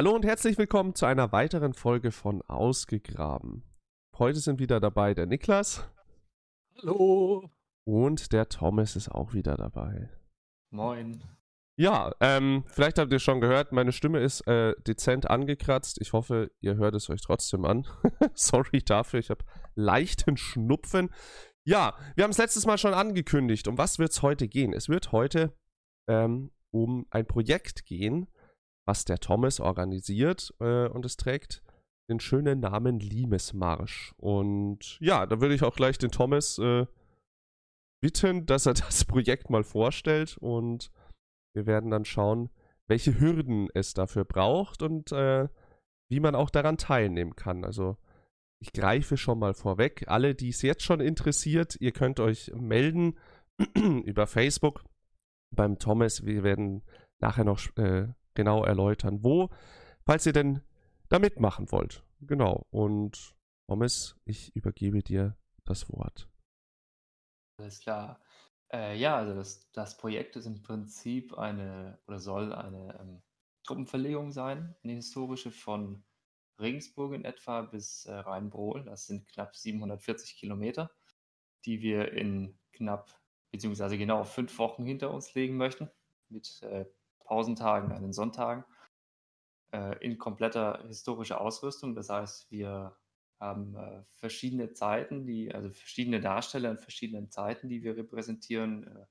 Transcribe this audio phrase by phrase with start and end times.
[0.00, 3.64] Hallo und herzlich willkommen zu einer weiteren Folge von Ausgegraben.
[4.18, 5.86] Heute sind wieder dabei der Niklas.
[6.78, 7.50] Hallo.
[7.84, 10.08] Und der Thomas ist auch wieder dabei.
[10.70, 11.22] Moin.
[11.76, 16.00] Ja, ähm, vielleicht habt ihr schon gehört, meine Stimme ist äh, dezent angekratzt.
[16.00, 17.86] Ich hoffe, ihr hört es euch trotzdem an.
[18.32, 19.44] Sorry dafür, ich habe
[19.74, 21.10] leichten Schnupfen.
[21.64, 23.68] Ja, wir haben es letztes Mal schon angekündigt.
[23.68, 24.72] Um was wird es heute gehen?
[24.72, 25.52] Es wird heute
[26.08, 28.28] ähm, um ein Projekt gehen,
[28.90, 31.62] was der Thomas organisiert äh, und es trägt
[32.10, 34.14] den schönen Namen Limesmarsch.
[34.16, 36.86] Und ja, da würde ich auch gleich den Thomas äh,
[38.02, 40.90] bitten, dass er das Projekt mal vorstellt und
[41.54, 42.50] wir werden dann schauen,
[42.88, 45.48] welche Hürden es dafür braucht und äh,
[46.10, 47.64] wie man auch daran teilnehmen kann.
[47.64, 47.96] Also
[48.60, 50.02] ich greife schon mal vorweg.
[50.08, 53.16] Alle, die es jetzt schon interessiert, ihr könnt euch melden
[54.04, 54.82] über Facebook
[55.54, 56.26] beim Thomas.
[56.26, 56.82] Wir werden
[57.20, 59.50] nachher noch äh, genau erläutern, wo,
[60.04, 60.62] falls ihr denn
[61.08, 62.02] da mitmachen wollt.
[62.20, 62.66] Genau.
[62.70, 63.34] Und
[63.68, 66.28] Thomas, ich übergebe dir das Wort.
[67.58, 68.20] Alles klar.
[68.72, 73.22] Äh, ja, also das, das Projekt ist im Prinzip eine oder soll eine ähm,
[73.64, 76.04] Truppenverlegung sein, eine historische von
[76.58, 78.84] Regensburg in etwa bis äh, Rheinbrohl.
[78.84, 80.90] Das sind knapp 740 Kilometer,
[81.64, 85.90] die wir in knapp, beziehungsweise genau fünf Wochen hinter uns legen möchten,
[86.28, 86.86] mit äh,
[87.30, 88.64] Pausentagen an den Sonntagen
[89.72, 91.94] äh, in kompletter historischer Ausrüstung.
[91.94, 92.96] Das heißt, wir
[93.38, 98.84] haben äh, verschiedene Zeiten, die, also verschiedene Darsteller in verschiedenen Zeiten, die wir repräsentieren.
[98.84, 99.06] Äh,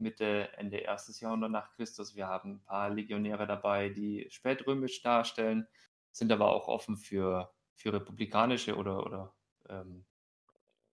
[0.00, 2.14] Mitte, Ende erstes Jahrhundert nach Christus.
[2.14, 5.66] Wir haben ein paar Legionäre dabei, die spätrömisch darstellen,
[6.12, 9.34] sind aber auch offen für, für republikanische oder, oder
[9.68, 10.06] ähm,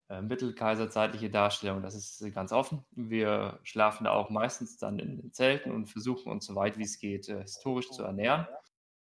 [0.09, 1.83] äh, mittelkaiserzeitliche Darstellung.
[1.83, 2.83] Das ist ganz offen.
[2.91, 6.83] Wir schlafen da auch meistens dann in den Zelten und versuchen uns so weit wie
[6.83, 8.47] es geht äh, historisch zu ernähren.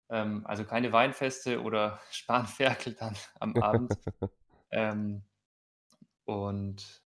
[0.08, 3.94] Ähm, also keine Weinfeste oder Spanferkel dann am Abend.
[4.70, 5.22] ähm,
[6.24, 7.02] und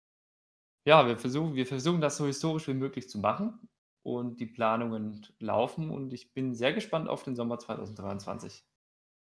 [0.86, 3.70] ja, wir versuchen, wir versuchen das so historisch wie möglich zu machen
[4.04, 8.66] und die Planungen laufen und ich bin sehr gespannt auf den Sommer 2023.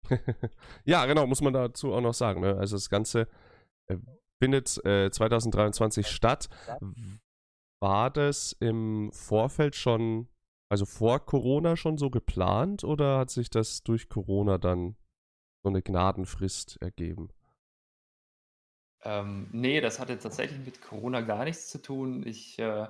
[0.86, 2.42] ja, genau, muss man dazu auch noch sagen.
[2.42, 2.58] Ne?
[2.58, 3.28] Also das Ganze
[3.88, 3.98] äh,
[4.39, 6.50] findet äh, 2023 statt.
[7.81, 10.27] War das im Vorfeld schon,
[10.69, 14.95] also vor Corona schon so geplant oder hat sich das durch Corona dann
[15.63, 17.29] so eine Gnadenfrist ergeben?
[19.03, 22.25] Ähm, nee, das hatte tatsächlich mit Corona gar nichts zu tun.
[22.27, 22.88] Ich äh,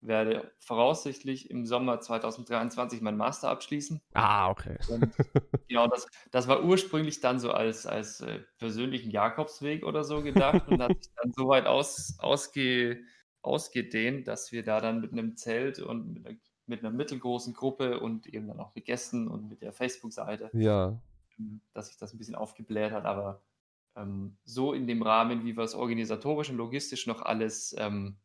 [0.00, 4.00] werde voraussichtlich im Sommer 2023 meinen Master abschließen.
[4.14, 4.78] Ah, okay.
[4.88, 5.12] Und
[5.68, 10.68] genau, das, das war ursprünglich dann so als, als äh, persönlichen Jakobsweg oder so gedacht
[10.68, 13.02] und hat sich dann so weit aus, ausge,
[13.42, 16.36] ausgedehnt, dass wir da dann mit einem Zelt und mit einer,
[16.66, 21.00] mit einer mittelgroßen Gruppe und eben dann auch mit Gästen und mit der Facebook-Seite, ja.
[21.38, 23.42] Ähm, dass sich das ein bisschen aufgebläht hat, aber
[23.96, 28.16] ähm, so in dem Rahmen, wie wir es organisatorisch und logistisch noch alles, ähm,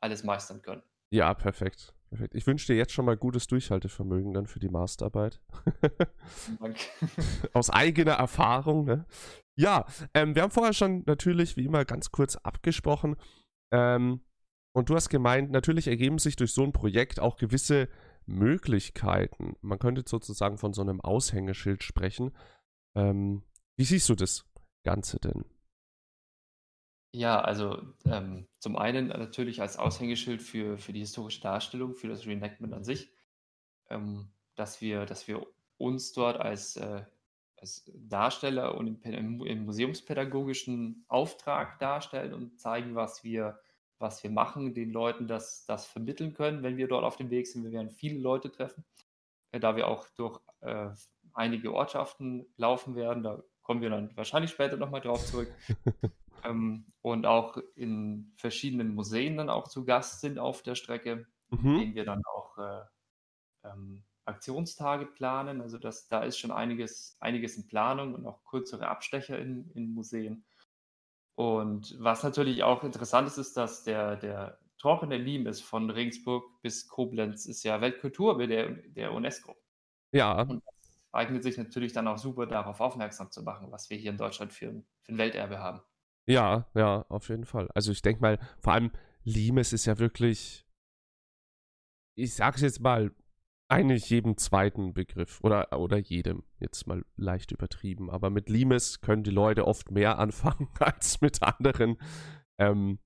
[0.00, 0.82] alles meistern können.
[1.10, 1.94] Ja, perfekt.
[2.10, 2.34] perfekt.
[2.34, 5.40] Ich wünsche dir jetzt schon mal gutes Durchhaltevermögen dann für die Masterarbeit.
[6.60, 6.80] Danke.
[7.52, 9.06] Aus eigener Erfahrung, ne?
[9.56, 13.16] Ja, ähm, wir haben vorher schon natürlich, wie immer, ganz kurz abgesprochen.
[13.72, 14.20] Ähm,
[14.72, 17.88] und du hast gemeint, natürlich ergeben sich durch so ein Projekt auch gewisse
[18.26, 19.56] Möglichkeiten.
[19.62, 22.36] Man könnte sozusagen von so einem Aushängeschild sprechen.
[22.94, 23.42] Ähm,
[23.76, 24.44] wie siehst du das
[24.84, 25.44] Ganze denn?
[27.12, 32.26] Ja, also ähm, zum einen natürlich als Aushängeschild für, für die historische Darstellung, für das
[32.26, 33.10] Reenactment an sich,
[33.88, 35.46] ähm, dass, wir, dass wir
[35.78, 37.02] uns dort als, äh,
[37.56, 43.58] als Darsteller und im, im, museumspädagogischen Auftrag darstellen und zeigen, was wir,
[43.98, 47.46] was wir machen, den Leuten das, das vermitteln können, wenn wir dort auf dem Weg
[47.46, 47.64] sind.
[47.64, 48.84] Wir werden viele Leute treffen,
[49.52, 50.90] äh, da wir auch durch äh,
[51.32, 53.22] einige Ortschaften laufen werden.
[53.22, 55.50] Da kommen wir dann wahrscheinlich später nochmal drauf zurück.
[56.44, 61.58] ähm, und auch in verschiedenen Museen dann auch zu Gast sind auf der Strecke, mhm.
[61.58, 62.82] in denen wir dann auch äh,
[63.64, 65.60] ähm, Aktionstage planen.
[65.60, 69.92] Also das, da ist schon einiges, einiges in Planung und auch kürzere Abstecher in, in
[69.94, 70.44] Museen.
[71.34, 75.16] Und was natürlich auch interessant ist, ist, dass der, der Torpener
[75.48, 79.56] ist von Regensburg bis Koblenz ist ja Weltkulturerbe der, der UNESCO.
[80.12, 80.42] Ja.
[80.42, 84.10] Und das eignet sich natürlich dann auch super darauf aufmerksam zu machen, was wir hier
[84.10, 85.80] in Deutschland für, für ein Welterbe haben.
[86.28, 87.70] Ja, ja, auf jeden Fall.
[87.74, 88.90] Also ich denke mal, vor allem
[89.24, 90.66] Limes ist ja wirklich,
[92.16, 93.12] ich sag's jetzt mal,
[93.70, 98.10] eigentlich jedem zweiten Begriff oder, oder jedem, jetzt mal leicht übertrieben.
[98.10, 101.96] Aber mit Limes können die Leute oft mehr anfangen als mit anderen,
[102.58, 102.98] ähm,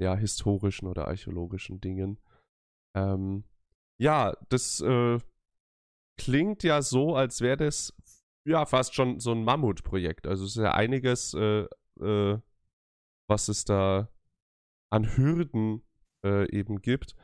[0.00, 2.18] ja, historischen oder archäologischen Dingen.
[2.96, 3.44] Ähm,
[4.00, 5.18] ja, das äh,
[6.16, 7.94] klingt ja so, als wäre das
[8.46, 10.26] ja fast schon so ein Mammutprojekt.
[10.26, 11.66] Also es ist ja einiges, äh,
[12.00, 12.38] äh,
[13.28, 14.08] was es da
[14.90, 15.82] an Hürden
[16.24, 17.14] äh, eben gibt.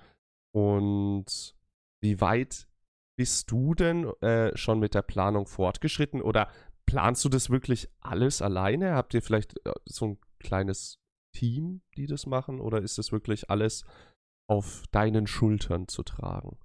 [0.55, 1.57] Und
[2.03, 2.69] wie weit
[3.17, 6.49] bist du denn äh, schon mit der Planung fortgeschritten oder
[6.87, 8.95] planst du das wirklich alles alleine?
[8.95, 11.01] Habt ihr vielleicht äh, so ein kleines
[11.35, 13.85] Team, die das machen oder ist das wirklich alles
[14.49, 16.59] auf deinen Schultern zu tragen?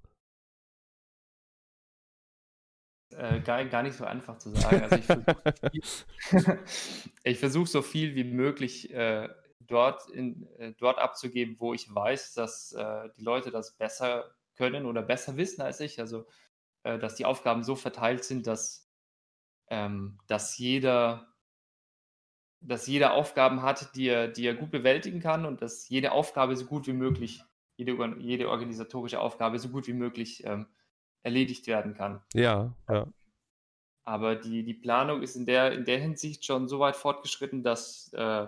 [3.20, 4.82] Äh, gar, gar nicht so einfach zu sagen.
[4.82, 6.58] Also ich versuche
[7.34, 9.28] versuch so viel wie möglich äh,
[9.60, 14.86] dort, in, äh, dort abzugeben, wo ich weiß, dass äh, die Leute das besser können
[14.86, 16.00] oder besser wissen als ich.
[16.00, 16.26] Also
[16.82, 18.88] äh, dass die Aufgaben so verteilt sind, dass,
[19.68, 21.26] ähm, dass jeder
[22.62, 26.56] dass jeder Aufgaben hat, die er, die er gut bewältigen kann und dass jede Aufgabe
[26.56, 27.42] so gut wie möglich,
[27.76, 30.66] jede, jede organisatorische Aufgabe so gut wie möglich ähm,
[31.22, 32.22] erledigt werden kann.
[32.34, 33.06] Ja, ja.
[34.04, 38.12] Aber die, die Planung ist in der, in der Hinsicht schon so weit fortgeschritten, dass,
[38.12, 38.46] äh,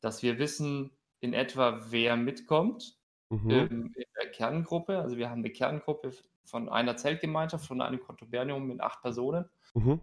[0.00, 2.96] dass wir wissen in etwa, wer mitkommt
[3.30, 3.50] mhm.
[3.50, 4.98] ähm, in der Kerngruppe.
[4.98, 6.12] Also wir haben eine Kerngruppe
[6.44, 9.48] von einer Zeltgemeinschaft, von einem Kontubernium mit acht Personen.
[9.74, 10.00] Mhm.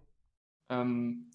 [0.69, 1.31] Ähm,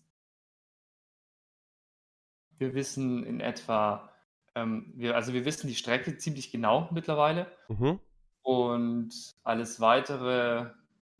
[2.58, 4.10] wir wissen in etwa,
[4.54, 7.50] ähm, wir, also wir wissen die Strecke ziemlich genau mittlerweile.
[7.68, 8.00] Mhm.
[8.44, 10.70] Und alles weitere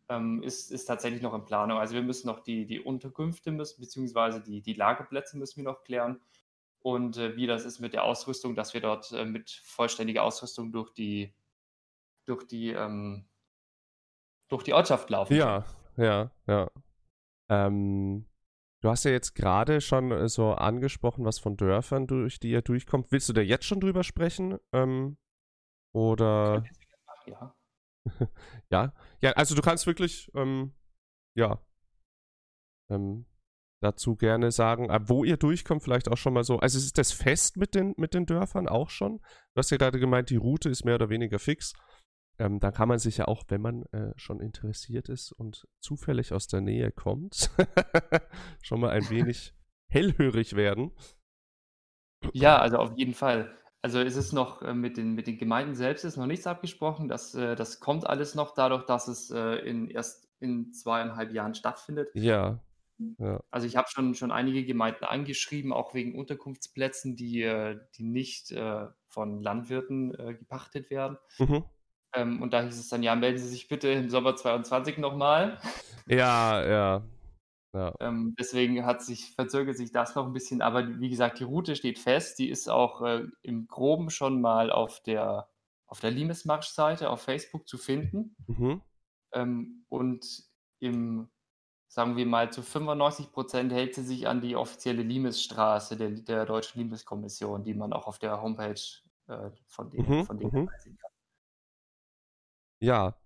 [0.09, 1.79] ähm, ist, ist tatsächlich noch in Planung.
[1.79, 5.83] Also wir müssen noch die, die Unterkünfte müssen, beziehungsweise die, die Lagerplätze müssen wir noch
[5.83, 6.21] klären.
[6.79, 10.71] Und äh, wie das ist mit der Ausrüstung, dass wir dort äh, mit vollständiger Ausrüstung
[10.71, 11.33] durch die,
[12.25, 13.25] durch die, ähm,
[14.47, 15.35] durch die Ortschaft laufen.
[15.35, 15.65] Ja,
[15.97, 16.69] ja, ja.
[17.49, 18.27] Ähm,
[18.81, 22.61] du hast ja jetzt gerade schon äh, so angesprochen, was von Dörfern, durch die ihr
[22.61, 23.11] durchkommt.
[23.11, 24.59] Willst du da jetzt schon drüber sprechen?
[24.71, 25.17] Ähm,
[25.91, 26.63] oder?
[27.27, 27.55] Ja.
[28.69, 28.93] ja.
[29.21, 30.73] Ja, also du kannst wirklich, ähm,
[31.35, 31.61] ja,
[32.89, 33.25] ähm,
[33.81, 36.57] dazu gerne sagen, wo ihr durchkommt, vielleicht auch schon mal so.
[36.59, 39.17] Also ist das fest mit den, mit den Dörfern auch schon?
[39.17, 41.73] Du hast ja gerade gemeint, die Route ist mehr oder weniger fix.
[42.37, 46.33] Ähm, dann kann man sich ja auch, wenn man äh, schon interessiert ist und zufällig
[46.33, 47.49] aus der Nähe kommt,
[48.61, 49.53] schon mal ein wenig
[49.89, 50.91] hellhörig werden.
[52.33, 53.55] Ja, also auf jeden Fall.
[53.85, 57.07] Also ist es noch äh, mit, den, mit den Gemeinden selbst ist noch nichts abgesprochen.
[57.07, 61.53] Das, äh, das kommt alles noch dadurch, dass es äh, in, erst in zweieinhalb Jahren
[61.53, 62.09] stattfindet.
[62.15, 62.59] Ja.
[63.19, 63.39] ja.
[63.51, 67.43] Also ich habe schon, schon einige Gemeinden angeschrieben, auch wegen Unterkunftsplätzen, die,
[67.95, 68.55] die nicht
[69.07, 71.19] von Landwirten gepachtet werden.
[71.37, 71.63] Mhm.
[72.13, 75.59] Ähm, und da hieß es dann, ja, melden Sie sich bitte im Sommer 22 nochmal.
[76.07, 77.03] Ja, ja.
[77.75, 77.93] Ja.
[77.99, 81.75] Ähm, deswegen hat sich, verzögert sich das noch ein bisschen, aber wie gesagt, die Route
[81.75, 82.39] steht fest.
[82.39, 85.49] Die ist auch äh, im Groben schon mal auf der,
[85.85, 88.33] auf der Limesmarsch-Seite auf Facebook zu finden.
[88.47, 88.81] Mhm.
[89.33, 90.25] Ähm, und
[90.79, 91.29] im,
[91.89, 96.45] sagen wir mal, zu 95 Prozent hält sie sich an die offizielle Limesstraße der, der
[96.45, 98.79] Deutschen Limeskommission, die man auch auf der Homepage
[99.27, 100.25] äh, von denen, mhm.
[100.25, 100.69] von denen mhm.
[100.79, 101.11] sehen kann.
[102.79, 103.17] Ja,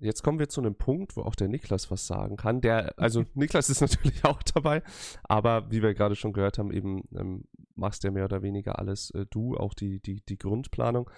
[0.00, 2.60] Jetzt kommen wir zu einem Punkt, wo auch der Niklas was sagen kann.
[2.60, 4.82] Der, also Niklas ist natürlich auch dabei,
[5.24, 9.10] aber wie wir gerade schon gehört haben, eben ähm, machst ja mehr oder weniger alles
[9.10, 11.10] äh, du, auch die, die, die Grundplanung.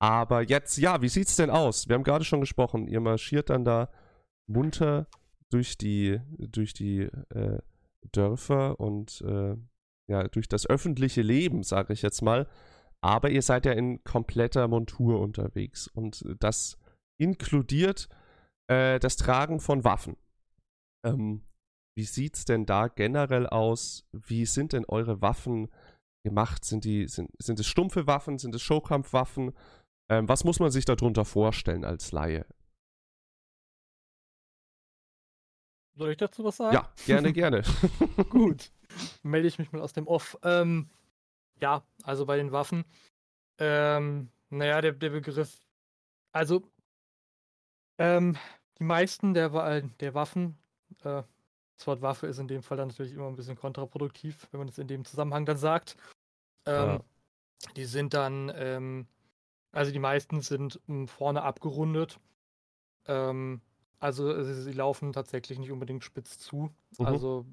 [0.00, 1.88] Aber jetzt, ja, wie sieht's denn aus?
[1.88, 3.88] Wir haben gerade schon gesprochen, ihr marschiert dann da
[4.46, 5.06] munter
[5.50, 7.58] durch die, durch die äh,
[8.12, 9.56] Dörfer und äh,
[10.06, 12.48] ja, durch das öffentliche Leben, sage ich jetzt mal.
[13.00, 16.78] Aber ihr seid ja in kompletter Montur unterwegs und das
[17.16, 18.08] inkludiert
[18.68, 20.16] äh, das Tragen von Waffen.
[21.04, 21.42] Ähm,
[21.96, 24.06] wie sieht es denn da generell aus?
[24.12, 25.70] Wie sind denn eure Waffen
[26.24, 26.64] gemacht?
[26.64, 28.38] Sind, die, sind, sind es stumpfe Waffen?
[28.38, 29.52] Sind es Showkampfwaffen?
[30.10, 32.46] Ähm, was muss man sich darunter vorstellen als Laie?
[35.96, 36.74] Soll ich dazu was sagen?
[36.74, 37.62] Ja, gerne, gerne.
[38.28, 38.72] Gut,
[39.22, 40.36] melde ich mich mal aus dem Off.
[40.42, 40.90] Ähm,
[41.60, 42.84] ja, also bei den Waffen.
[43.58, 45.60] Ähm, naja, der, der Begriff.
[46.32, 46.68] Also,
[47.98, 48.36] ähm,
[48.78, 50.58] die meisten der, der Waffen,
[51.02, 51.22] äh,
[51.76, 54.68] das Wort Waffe ist in dem Fall dann natürlich immer ein bisschen kontraproduktiv, wenn man
[54.68, 55.96] es in dem Zusammenhang dann sagt.
[56.66, 57.00] Ähm, ja.
[57.76, 59.06] Die sind dann, ähm,
[59.72, 62.20] also die meisten sind um, vorne abgerundet.
[63.06, 63.60] Ähm,
[63.98, 66.70] also sie, sie, laufen tatsächlich nicht unbedingt spitz zu.
[66.98, 67.06] Mhm.
[67.06, 67.46] Also,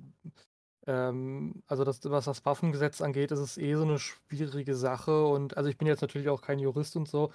[0.85, 5.25] ähm, also das, was das Waffengesetz angeht, ist es eh so eine schwierige Sache.
[5.25, 7.31] Und also ich bin jetzt natürlich auch kein Jurist und so.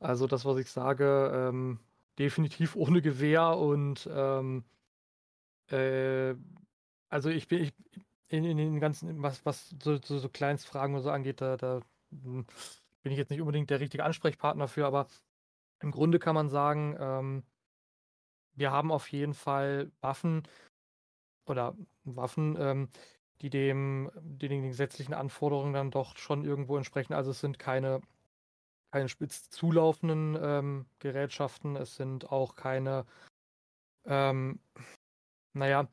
[0.00, 1.78] Also das, was ich sage, ähm,
[2.18, 4.64] definitiv ohne Gewehr und ähm,
[5.70, 6.34] äh,
[7.08, 7.72] also ich bin ich,
[8.28, 11.80] in, in, den ganzen, was, was so, so, so Kleinstfragen und so angeht, da, da
[12.10, 12.46] hm,
[13.02, 15.08] bin ich jetzt nicht unbedingt der richtige Ansprechpartner für, aber
[15.80, 17.42] im Grunde kann man sagen, ähm,
[18.54, 20.44] wir haben auf jeden Fall Waffen,
[21.46, 22.88] oder Waffen, ähm,
[23.40, 27.12] die dem, die den gesetzlichen Anforderungen dann doch schon irgendwo entsprechen.
[27.12, 28.00] Also es sind keine,
[28.94, 33.04] keine spitz zulaufenden ähm, Gerätschaften, es sind auch keine,
[34.06, 34.60] ähm,
[35.52, 35.88] naja.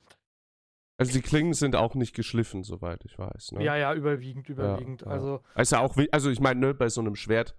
[0.99, 3.53] Also die Klingen sind auch nicht geschliffen, soweit ich weiß.
[3.53, 3.63] Ne?
[3.63, 5.01] Ja, ja, überwiegend, überwiegend.
[5.01, 5.13] Ja, ja.
[5.13, 7.55] Also, also auch, also ich meine, ne, bei so einem Schwert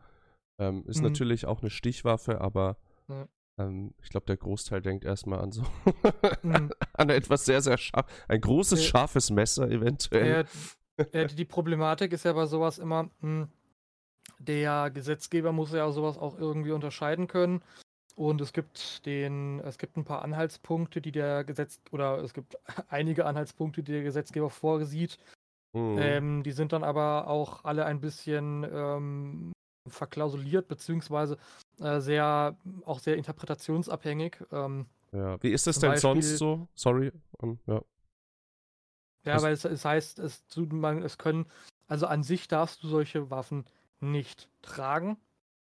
[0.60, 1.02] ähm, ist Mhm.
[1.08, 2.76] natürlich auch eine Stichwaffe, aber
[3.08, 3.26] Ja.
[3.58, 5.64] ähm, ich glaube, der Großteil denkt erstmal an so
[6.44, 6.70] Mhm.
[6.92, 10.46] an etwas sehr, sehr scharf, ein großes, Äh, scharfes Messer eventuell.
[10.98, 13.48] Ja, ja, die, die Problematik ist ja bei sowas immer, mh,
[14.38, 17.62] der Gesetzgeber muss ja sowas auch irgendwie unterscheiden können.
[18.14, 22.58] Und es gibt den, es gibt ein paar Anhaltspunkte, die der Gesetz oder es gibt
[22.88, 25.18] einige Anhaltspunkte, die der Gesetzgeber vorsieht.
[25.74, 25.98] Mhm.
[25.98, 29.52] Ähm, die sind dann aber auch alle ein bisschen ähm,
[29.88, 31.38] verklausuliert, beziehungsweise
[31.80, 34.36] äh, sehr, auch sehr interpretationsabhängig.
[34.52, 35.42] Ähm, ja.
[35.42, 36.68] Wie ist das denn sonst Beispiel- so?
[36.74, 37.12] Sorry.
[37.42, 37.82] ähm, ja.
[39.24, 41.46] Ja, weil es, es heißt, es, man, es können,
[41.86, 43.64] also an sich darfst du solche Waffen
[44.02, 45.16] nicht tragen.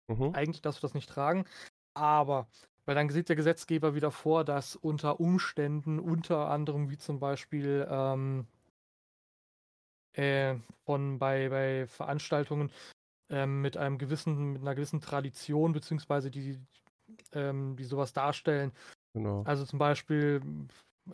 [0.07, 0.33] Mhm.
[0.33, 1.45] Eigentlich darfst du das nicht tragen.
[1.93, 2.47] Aber,
[2.85, 7.87] weil dann sieht der Gesetzgeber wieder vor, dass unter Umständen, unter anderem wie zum Beispiel
[7.89, 8.47] ähm,
[10.13, 12.71] äh, von bei, bei Veranstaltungen
[13.29, 16.59] ähm, mit einem gewissen, mit einer gewissen Tradition, beziehungsweise die,
[17.33, 18.71] ähm, die sowas darstellen,
[19.17, 19.41] Genau.
[19.43, 20.41] also zum Beispiel,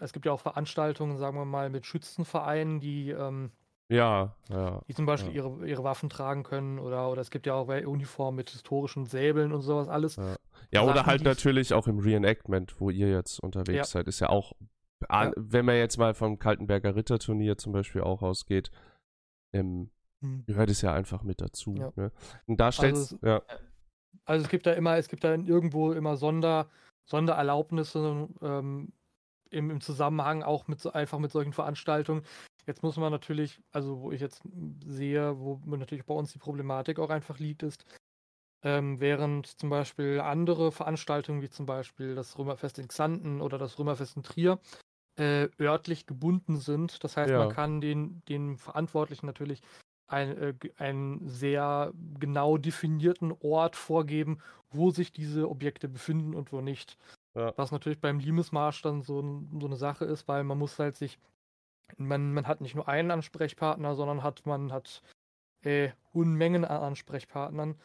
[0.02, 3.52] es gibt ja auch Veranstaltungen, sagen wir mal, mit Schützenvereinen, die, ähm,
[3.94, 4.82] Ja, ja.
[4.88, 5.44] die zum Beispiel Ja.
[5.44, 9.52] ihre, ihre Waffen tragen können oder, oder es gibt ja auch Uniformen mit historischen Säbeln
[9.54, 10.16] und sowas alles.
[10.16, 10.36] Ja,
[10.72, 13.84] ja oder halt natürlich auch im Reenactment, wo ihr jetzt unterwegs Ja.
[13.86, 14.54] seid, ist ja auch,
[15.10, 15.32] Ja.
[15.36, 18.72] wenn man jetzt mal vom Kaltenberger Ritterturnier zum Beispiel auch ausgeht,
[19.54, 19.90] ähm,
[20.22, 20.46] Hm.
[20.46, 21.76] gehört es ja einfach mit dazu.
[21.76, 21.92] Ja.
[21.96, 22.12] Ne?
[22.48, 23.42] Und da stellst es- ja,
[24.26, 26.70] Also es gibt da immer, es gibt da irgendwo immer Sonder,
[27.06, 28.94] Sondererlaubnisse ähm,
[29.50, 32.24] im, im Zusammenhang auch mit einfach mit solchen Veranstaltungen.
[32.66, 34.42] Jetzt muss man natürlich, also wo ich jetzt
[34.86, 37.86] sehe, wo natürlich bei uns die Problematik auch einfach liegt, ist,
[38.64, 43.80] ähm, während zum Beispiel andere Veranstaltungen, wie zum Beispiel das Römerfest in Xanten oder das
[43.80, 44.60] Römerfest in Trier,
[45.18, 47.04] äh, örtlich gebunden sind.
[47.04, 47.40] Das heißt, Ja.
[47.40, 49.62] man kann den, den Verantwortlichen natürlich
[50.08, 54.40] ein, äh, einen sehr genau definierten Ort vorgeben,
[54.72, 56.98] wo sich diese Objekte befinden und wo nicht.
[57.36, 57.54] Ja.
[57.56, 59.22] Was natürlich beim Limesmarsch dann so,
[59.60, 61.20] so eine Sache ist, weil man muss halt sich,
[61.98, 65.02] man, man hat nicht nur einen Ansprechpartner, sondern hat man hat
[65.64, 67.80] äh, Unmengen an Ansprechpartnern.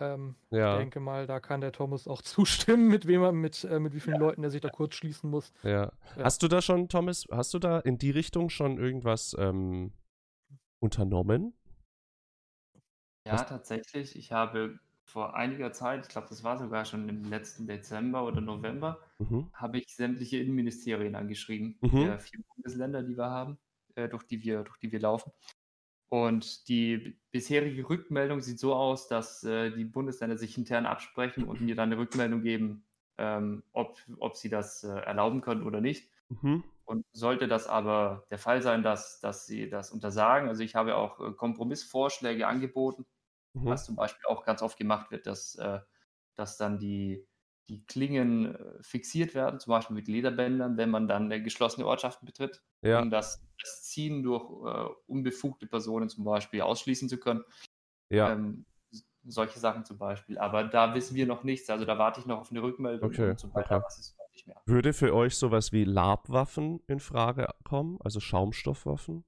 [0.00, 2.22] Ähm, Ich ja, denke mal, da kann der Thomas auch
[2.76, 5.30] zustimmen, mit wem er, mit, äh, mit wie vielen Leuten er sich da kurz schließen
[5.30, 5.52] muss.
[5.62, 5.92] ja.
[6.16, 6.24] Ja.
[6.24, 9.92] Hast du da schon, Thomas, hast du da in die Richtung schon irgendwas ähm,
[10.80, 11.54] unternommen?
[13.26, 14.16] Ja, Was- tatsächlich.
[14.16, 18.40] Ich habe vor einiger Zeit, ich glaube, das war sogar schon im letzten Dezember oder
[18.40, 19.50] November, Mhm.
[19.54, 22.00] habe ich sämtliche Innenministerien angeschrieben, Mhm.
[22.00, 23.58] der vier Bundesländer, die wir haben,
[23.94, 25.32] äh, durch die wir, durch die wir laufen.
[26.08, 31.60] Und die bisherige Rückmeldung sieht so aus, dass äh, die Bundesländer sich intern absprechen und
[31.60, 32.86] mir dann eine Rückmeldung geben,
[33.18, 36.10] ähm, ob, ob sie das äh, erlauben können oder nicht.
[36.28, 36.64] Mhm.
[36.84, 40.96] Und sollte das aber der Fall sein, dass, dass sie das untersagen, also ich habe
[40.96, 43.06] auch äh, Kompromissvorschläge angeboten,
[43.54, 43.68] Mhm.
[43.68, 45.80] was zum Beispiel auch ganz oft gemacht wird, dass, äh,
[46.34, 47.26] dass dann die,
[47.68, 52.26] die Klingen äh, fixiert werden, zum Beispiel mit Lederbändern, wenn man dann äh, geschlossene Ortschaften
[52.26, 57.44] betritt, Ja, um das, das Ziehen durch äh, unbefugte Personen zum Beispiel ausschließen zu können.
[58.10, 58.32] ja.
[58.32, 58.66] Ähm,
[59.26, 60.38] solche Sachen zum Beispiel.
[60.38, 61.70] Aber da wissen wir noch nichts.
[61.70, 63.74] Also da warte ich noch auf eine Rückmeldung Okay, und sobald okay.
[63.76, 64.16] da was ist.
[64.66, 69.24] Würde für euch sowas wie Labwaffen in Frage kommen, also Schaumstoffwaffen?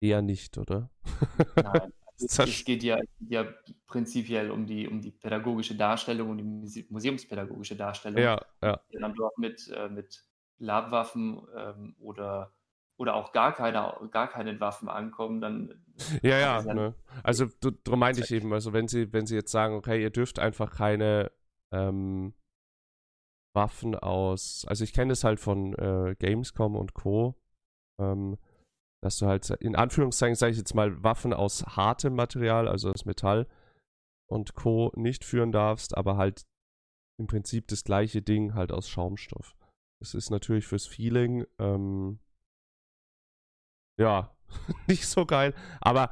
[0.00, 0.90] Eher nicht, oder?
[1.56, 3.46] Nein, es, geht ja, ja
[3.86, 8.22] prinzipiell um die, um die pädagogische Darstellung und die Muse- museumspädagogische Darstellung.
[8.22, 8.80] Ja, ja.
[8.92, 10.24] die dann dort mit, äh, mit
[10.58, 12.52] Labwaffen ähm, oder,
[12.96, 15.84] oder auch gar keine, gar keine Waffen ankommen, dann
[16.22, 16.94] Ja, ja, ne?
[17.22, 17.46] Also
[17.84, 20.70] darum meinte ich eben, also wenn sie, wenn sie jetzt sagen, okay, ihr dürft einfach
[20.70, 21.32] keine
[21.72, 22.34] ähm,
[23.54, 27.36] Waffen aus, also ich kenne das halt von äh, Gamescom und Co.,
[28.00, 28.36] ähm,
[29.04, 33.04] dass du halt in Anführungszeichen, sage ich jetzt mal, Waffen aus hartem Material, also aus
[33.04, 33.46] Metall
[34.26, 34.92] und Co.
[34.96, 36.46] nicht führen darfst, aber halt
[37.20, 39.56] im Prinzip das gleiche Ding halt aus Schaumstoff.
[40.00, 42.18] Das ist natürlich fürs Feeling, ähm,
[43.98, 44.34] ja,
[44.88, 46.08] nicht so geil, aber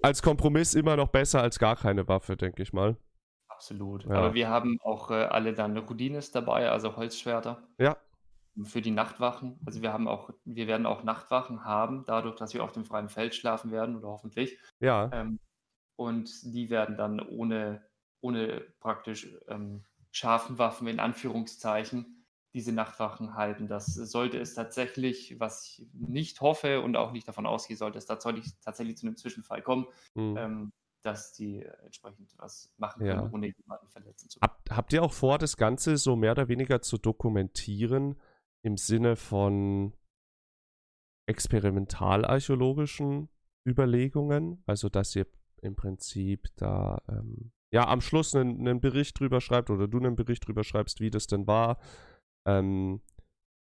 [0.00, 2.96] als Kompromiss immer noch besser als gar keine Waffe, denke ich mal.
[3.50, 4.06] absolut.
[4.06, 4.14] Ja.
[4.14, 7.98] Aber wir haben auch äh, alle dann Rudines dabei, also Holzschwerter Ja,
[8.64, 9.58] für die Nachtwachen.
[9.64, 13.08] Also wir haben auch, wir werden auch Nachtwachen haben, dadurch, dass wir auf dem freien
[13.08, 14.58] Feld schlafen werden oder hoffentlich.
[14.80, 15.38] ja, Ähm,
[15.96, 17.82] und die werden dann ohne,
[18.20, 23.66] ohne praktisch ähm, scharfen Waffen in Anführungszeichen diese Nachtwachen halten.
[23.66, 28.06] Das sollte es tatsächlich, was ich nicht hoffe und auch nicht davon ausgehe, sollte es
[28.06, 30.36] tatsächlich, tatsächlich zu einem Zwischenfall kommen, Hm.
[30.36, 33.30] ähm, dass die entsprechend was machen können, Ja.
[33.32, 36.82] ohne jemanden verletzen zu Habt, habt ihr auch vor, das Ganze so mehr oder weniger
[36.82, 38.16] zu dokumentieren
[38.64, 39.92] im Sinne von
[41.28, 43.28] experimentalarchäologischen
[43.66, 44.62] Überlegungen?
[44.66, 45.26] Also, dass ihr
[45.62, 50.16] im Prinzip da ähm, ja am Schluss einen, einen Bericht drüber schreibt oder du einen
[50.16, 51.78] Bericht drüber schreibst, wie das denn war,
[52.46, 53.00] ähm,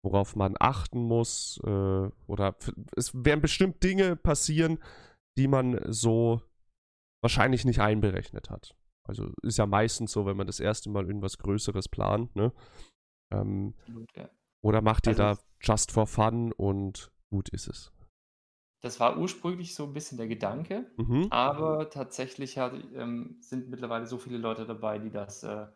[0.02, 2.56] worauf man achten muss äh, oder
[2.96, 4.78] es werden bestimmt Dinge passieren,
[5.38, 6.42] die man so
[7.22, 8.74] wahrscheinlich nicht einberechnet hat.
[9.06, 12.52] Also ist ja meistens so, wenn man das erste Mal irgendwas Größeres plant, ne?
[13.32, 14.30] Ähm, Absolut, ja.
[14.62, 17.92] Oder macht ihr Also- da just for fun und gut ist es?
[18.82, 21.26] Das war ursprünglich so ein bisschen der Gedanke, Mhm.
[21.30, 25.66] aber tatsächlich hat, ähm, sind mittlerweile so viele Leute dabei, die das äh,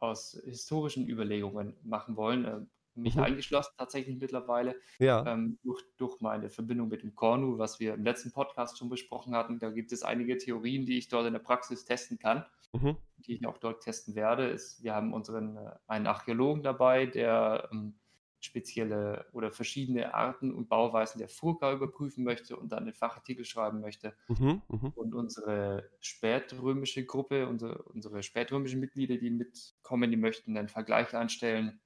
[0.00, 2.44] aus historischen Überlegungen machen wollen.
[2.44, 2.60] Äh,
[2.96, 3.22] mich Mhm.
[3.22, 4.74] eingeschlossen tatsächlich mittlerweile.
[4.98, 5.24] Ja.
[5.24, 9.34] ähm, durch, durch meine Verbindung mit dem Cornu, was wir im letzten Podcast schon besprochen
[9.36, 9.60] hatten.
[9.60, 12.96] Da gibt es einige Theorien, die ich dort in der Praxis testen kann, Mhm.
[13.18, 14.48] die ich auch dort testen werde.
[14.48, 17.94] Ist, wir haben unseren äh, einen Archäologen dabei, der ähm,
[18.40, 23.80] spezielle oder verschiedene Arten und Bauweisen der Furka überprüfen möchte und dann den Fachartikel schreiben
[23.80, 24.14] möchte.
[24.28, 24.62] Mhm.
[24.68, 24.92] Mhm.
[24.94, 31.80] Und unsere spätrömische Gruppe, unsere, unsere spätrömischen Mitglieder, die mitkommen, die möchten einen Vergleich anstellen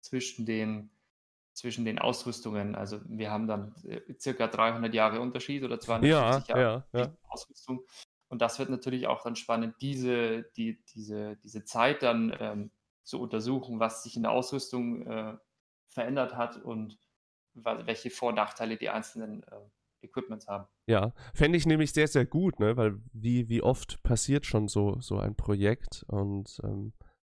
[0.00, 0.90] zwischen den,
[1.54, 2.74] zwischen den Ausrüstungen.
[2.74, 7.16] Also wir haben dann äh, circa 300 Jahre Unterschied oder Ja, 250 Jahre ja, ja.
[7.28, 7.80] Ausrüstung.
[8.28, 12.70] Und das wird natürlich auch dann spannend, diese, die, diese, diese Zeit dann ähm,
[13.04, 15.36] zu untersuchen, was sich in der Ausrüstung äh,
[15.94, 16.98] verändert hat und
[17.54, 19.56] welche Vor- und Nachteile die einzelnen äh,
[20.02, 20.66] Equipments haben.
[20.86, 22.76] Ja, fände ich nämlich sehr, sehr gut, ne?
[22.76, 26.92] Weil wie, wie oft passiert schon so, so ein Projekt und ähm,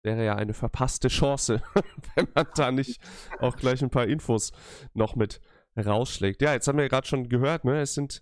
[0.04, 1.62] wäre ja eine verpasste Chance,
[2.16, 3.02] wenn man da nicht
[3.40, 4.52] auch gleich ein paar Infos
[4.94, 5.42] noch mit
[5.78, 6.42] rausschlägt.
[6.42, 7.82] Ja, jetzt haben wir gerade schon gehört, ne?
[7.82, 8.22] Es sind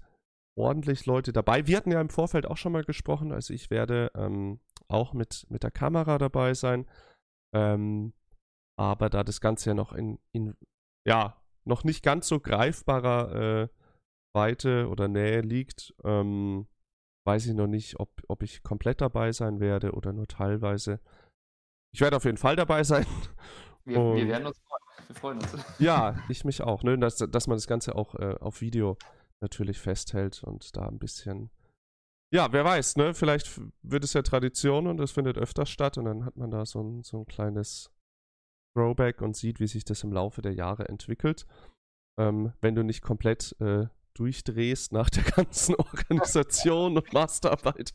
[0.56, 1.68] ordentlich Leute dabei.
[1.68, 5.46] Wir hatten ja im Vorfeld auch schon mal gesprochen, also ich werde ähm, auch mit,
[5.50, 6.90] mit der Kamera dabei sein.
[7.54, 8.14] Ähm,
[8.80, 10.56] aber da das Ganze ja noch in, in
[11.08, 13.68] ja, noch nicht ganz so greifbarer äh,
[14.36, 16.68] Weite oder Nähe liegt, ähm,
[17.26, 21.00] weiß ich noch nicht, ob, ob ich komplett dabei sein werde oder nur teilweise.
[21.94, 23.06] Ich werde auf jeden Fall dabei sein.
[23.86, 25.08] Wir, wir Und- werden uns freuen.
[25.08, 25.66] Wir freuen uns.
[25.80, 26.98] Ja, ich mich auch, ne?
[26.98, 28.98] Dass, dass man das Ganze auch äh, auf Video
[29.42, 31.50] natürlich festhält und da ein bisschen.
[32.34, 33.14] Ja, wer weiß, ne?
[33.14, 36.66] Vielleicht wird es ja Tradition und es findet öfter statt und dann hat man da
[36.66, 37.92] so ein, so ein kleines
[38.74, 41.46] Throwback und sieht, wie sich das im Laufe der Jahre entwickelt.
[42.20, 47.94] Ähm, wenn du nicht komplett äh, durchdrehst nach der ganzen Organisation und Masterarbeit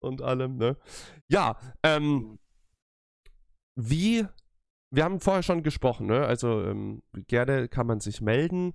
[0.00, 0.76] und allem, ne?
[1.28, 2.38] Ja, ähm,
[3.76, 4.26] wie,
[4.90, 6.26] wir haben vorher schon gesprochen, ne?
[6.26, 8.74] Also ähm, gerne kann man sich melden.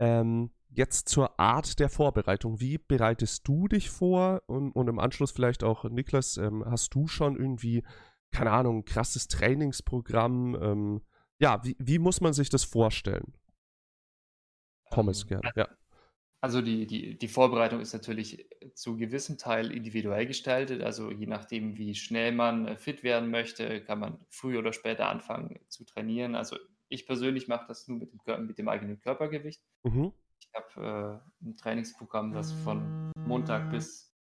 [0.00, 2.60] Ähm, jetzt zur Art der Vorbereitung.
[2.60, 4.42] Wie bereitest du dich vor?
[4.46, 7.84] Und, und im Anschluss vielleicht auch, Niklas, ähm, hast du schon irgendwie,
[8.34, 10.56] keine Ahnung, ein krasses Trainingsprogramm?
[10.60, 11.02] Ähm,
[11.38, 13.34] ja, wie, wie muss man sich das vorstellen?
[14.90, 15.68] Pommes Ähm, gerne, ja.
[16.40, 20.82] Also die, die, die Vorbereitung ist natürlich zu gewissem Teil individuell gestaltet.
[20.82, 25.08] Also je nachdem, wie schnell man äh, fit werden möchte, kann man früher oder später
[25.08, 26.34] anfangen zu trainieren.
[26.34, 29.62] Also ich persönlich mache das nur mit dem, mit dem eigenen Körpergewicht.
[29.84, 30.12] Mhm.
[30.38, 34.13] Ich habe äh, ein Trainingsprogramm, das von Montag bis,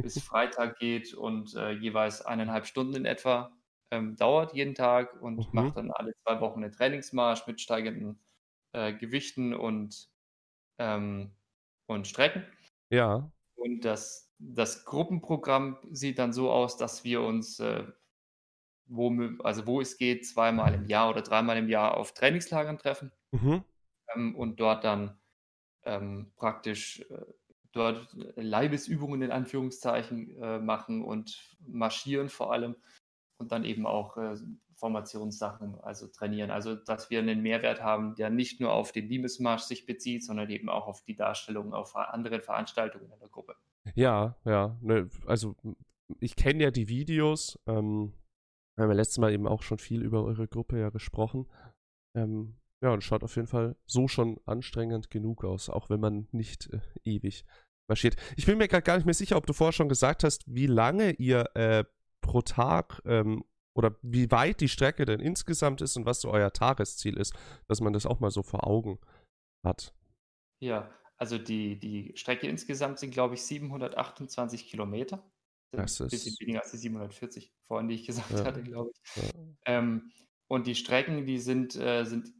[0.00, 3.56] bis Freitag geht und äh, jeweils eineinhalb Stunden in etwa
[3.90, 5.52] ähm, dauert jeden Tag und Mhm.
[5.52, 8.20] mache dann alle zwei Wochen einen Trainingsmarsch mit steigenden
[8.72, 10.10] äh, Gewichten und,
[10.78, 11.32] ähm,
[11.86, 12.46] und Strecken.
[12.90, 13.32] Ja.
[13.54, 17.86] Und das, das Gruppenprogramm sieht dann so aus, dass wir uns, äh,
[18.86, 19.10] wo,
[19.44, 23.62] also wo es geht, zweimal im Jahr oder dreimal im Jahr auf Trainingslagern treffen Mhm.
[24.14, 25.20] ähm, und dort dann
[25.84, 27.24] ähm, praktisch äh,
[27.72, 32.76] dort Leibesübungen in Anführungszeichen äh, machen und marschieren vor allem
[33.38, 34.36] und dann eben auch äh,
[34.76, 36.50] Formationssachen, also trainieren.
[36.50, 40.50] Also dass wir einen Mehrwert haben, der nicht nur auf den Liebesmarsch sich bezieht, sondern
[40.50, 43.54] eben auch auf die Darstellung auf anderen Veranstaltungen in der Gruppe.
[43.94, 44.76] Ja, ja.
[44.80, 45.56] Ne, also
[46.20, 47.58] ich kenne ja die Videos.
[47.66, 48.12] Ähm,
[48.76, 51.46] wir haben ja letztes Mal eben auch schon viel über eure Gruppe ja gesprochen.
[52.16, 56.26] Ähm, ja, und schaut auf jeden Fall so schon anstrengend genug aus, auch wenn man
[56.32, 57.44] nicht äh, ewig
[57.88, 58.16] marschiert.
[58.36, 60.66] Ich bin mir gerade gar nicht mehr sicher, ob du vorher schon gesagt hast, wie
[60.66, 61.84] lange ihr äh,
[62.20, 66.52] pro Tag ähm, oder wie weit die Strecke denn insgesamt ist und was so euer
[66.52, 67.34] Tagesziel ist,
[67.68, 68.98] dass man das auch mal so vor Augen
[69.64, 69.94] hat.
[70.60, 75.24] Ja, also die, die Strecke insgesamt sind, glaube ich, 728 Kilometer.
[75.74, 78.44] Das ein bisschen ist- weniger als die 740 vorhin, die ich gesagt Ja.
[78.44, 79.16] hatte, glaube ich.
[79.22, 79.30] Ja.
[79.66, 80.10] Ähm,
[80.48, 82.30] Und die Strecken, die sind, äh, sind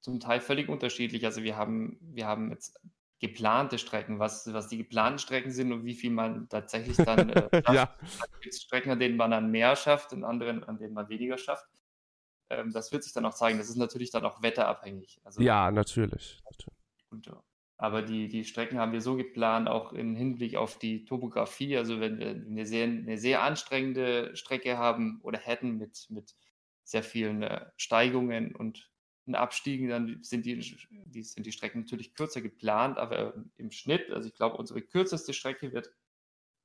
[0.00, 1.26] zum Teil völlig unterschiedlich.
[1.26, 2.74] Also wir haben, wir haben jetzt
[3.20, 7.62] geplante Strecken, was, was die geplanten Strecken sind und wie viel man tatsächlich dann äh,
[7.72, 11.08] ja, Es gibt Strecken, an denen man dann mehr schafft und anderen, an denen man
[11.08, 11.66] weniger schafft.
[12.50, 13.58] Ähm, das wird sich dann auch zeigen.
[13.58, 15.20] Das ist natürlich dann auch wetterabhängig.
[15.24, 16.42] Also, ja, natürlich.
[17.10, 17.32] und, äh,
[17.76, 21.76] aber die, die Strecken haben wir so geplant, auch im Hinblick auf die Topografie.
[21.76, 26.34] Also wenn wir eine sehr, eine sehr anstrengende Strecke haben oder hätten mit, mit
[26.84, 28.90] sehr vielen äh, Steigungen und
[29.32, 30.58] Abstiegen, dann sind die,
[31.06, 35.32] die, sind die Strecken natürlich kürzer geplant, aber im Schnitt, also ich glaube, unsere kürzeste
[35.32, 35.92] Strecke wird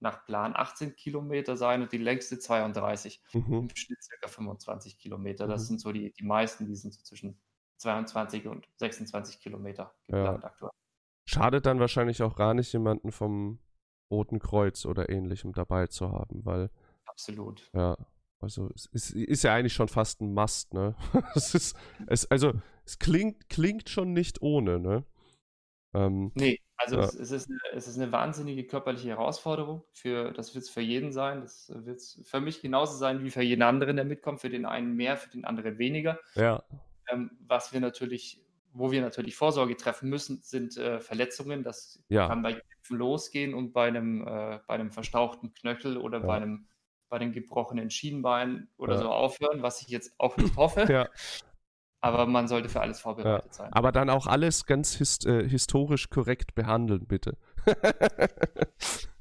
[0.01, 3.21] nach Plan 18 Kilometer sein und die längste 32.
[3.33, 3.53] Mhm.
[3.69, 5.47] Im Schnitt circa 25 Kilometer.
[5.47, 5.67] Das Mhm.
[5.67, 7.39] sind so die, die meisten, die sind so zwischen
[7.77, 10.71] 22 und 26 Kilometer geplant aktuell.
[11.25, 13.59] Schadet dann wahrscheinlich auch gar nicht, jemanden vom
[14.11, 16.71] Roten Kreuz oder ähnlichem dabei zu haben, weil,
[17.05, 17.69] Absolut.
[17.73, 17.95] ja,
[18.39, 20.95] also es ist, ist ja eigentlich schon fast ein Must, ne?
[21.35, 22.53] es ist, es, also
[22.85, 25.05] es klingt, klingt schon nicht ohne, ne?
[25.95, 27.03] Ähm, Nee, also Ja.
[27.05, 29.83] es, es, ist eine, es ist eine wahnsinnige körperliche Herausforderung.
[29.93, 31.41] Für, das wird es für jeden sein.
[31.41, 34.39] Das wird es für mich genauso sein wie für jeden anderen, der mitkommt.
[34.41, 36.19] Für den einen mehr, für den anderen weniger.
[36.35, 36.63] ja,
[37.09, 41.63] Ähm, was wir natürlich, wo wir natürlich Vorsorge treffen müssen, sind äh, Verletzungen.
[41.63, 42.27] Das Ja.
[42.27, 46.27] kann bei Kämpfen losgehen und bei einem, äh, bei einem verstauchten Knöchel oder Ja.
[46.27, 46.67] bei einem
[47.09, 49.01] bei einem gebrochenen Schienbein oder Ja.
[49.01, 50.85] so aufhören, was ich jetzt auch nicht hoffe.
[50.91, 51.09] ja.
[52.01, 53.73] Aber man sollte für alles vorbereitet sein.
[53.73, 57.37] Aber dann auch alles ganz hist äh, historisch korrekt behandeln, bitte.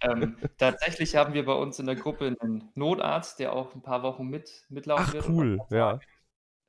[0.00, 4.04] Ähm, tatsächlich haben wir bei uns in der Gruppe einen Notarzt, der auch ein paar
[4.04, 5.28] Wochen mit, mitlaufen Ach, wird.
[5.28, 5.98] cool, ja.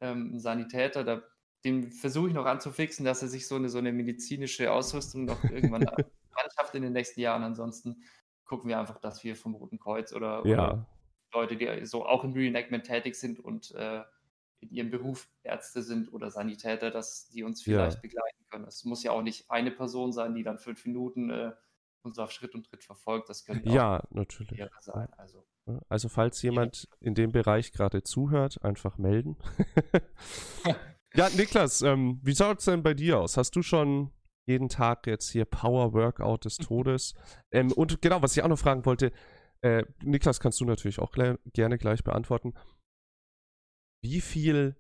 [0.02, 1.22] ähm, einen Sanitäter, da,
[1.64, 5.44] den versuche ich noch anzufixen, dass er sich so eine, so eine medizinische Ausrüstung noch
[5.44, 5.84] irgendwann
[6.34, 7.44] anschafft in den nächsten Jahren.
[7.44, 8.02] Ansonsten
[8.46, 10.86] gucken wir einfach, dass wir vom Roten Kreuz oder, oder Ja,
[11.34, 14.02] Leute, die so auch im Reenactment tätig sind und äh,
[14.62, 17.78] in ihrem Beruf Ärzte sind oder Sanitäter, dass die uns Ja.
[17.78, 18.66] vielleicht begleiten können.
[18.66, 21.52] Es muss ja auch nicht eine Person sein, die dann fünf Minuten äh,
[22.02, 23.30] uns auf Schritt und Tritt verfolgt.
[23.30, 24.58] Das können auch ja, natürlich.
[24.58, 25.08] mehrere sein.
[25.18, 29.38] Also Ja, Also falls jemand in dem Bereich gerade zuhört, einfach melden.
[31.14, 33.38] ja, Niklas, ähm, wie schaut es denn bei dir aus?
[33.38, 34.12] Hast du schon
[34.46, 37.14] jeden Tag jetzt hier Power Workout des Todes?
[37.52, 39.12] ähm, und genau, was ich auch noch fragen wollte,
[39.62, 42.54] äh, Niklas, kannst du natürlich auch gerne gleich beantworten.
[44.02, 44.76] Wie viel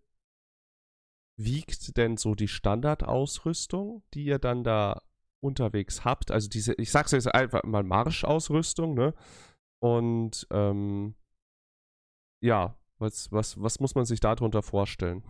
[1.37, 5.01] wiegt denn so die Standardausrüstung, die ihr dann da
[5.41, 6.31] unterwegs habt?
[6.31, 9.13] Also diese, ich sag's jetzt einfach mal Marschausrüstung, ne?
[9.81, 11.15] Und ähm,
[12.41, 15.23] ja, was, was, was muss man sich darunter vorstellen?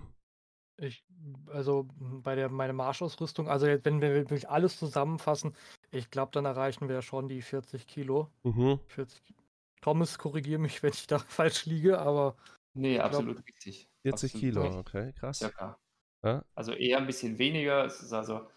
[0.77, 1.03] Ich,
[1.47, 5.53] also bei der meine Marschausrüstung, also jetzt, wenn wir wirklich alles zusammenfassen,
[5.91, 8.29] ich glaube, dann erreichen wir schon die 40 Kilo.
[8.43, 8.79] Mhm.
[8.87, 9.35] 40 Ki-
[9.81, 12.35] Thomas, korrigiere mich, wenn ich da falsch liege, aber
[12.73, 13.89] nee, glaub, absolut richtig.
[14.03, 14.79] 40 Absolut Kilo, richtig.
[14.79, 15.53] okay, krass.
[15.53, 15.79] Circa.
[16.23, 17.85] Ja, Also eher ein bisschen weniger.
[17.85, 18.49] Es ist also,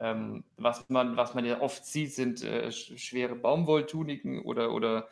[0.00, 5.08] ähm, was man, was man ja oft sieht, sind äh, sch schwere Baumwolltuniken oder, oder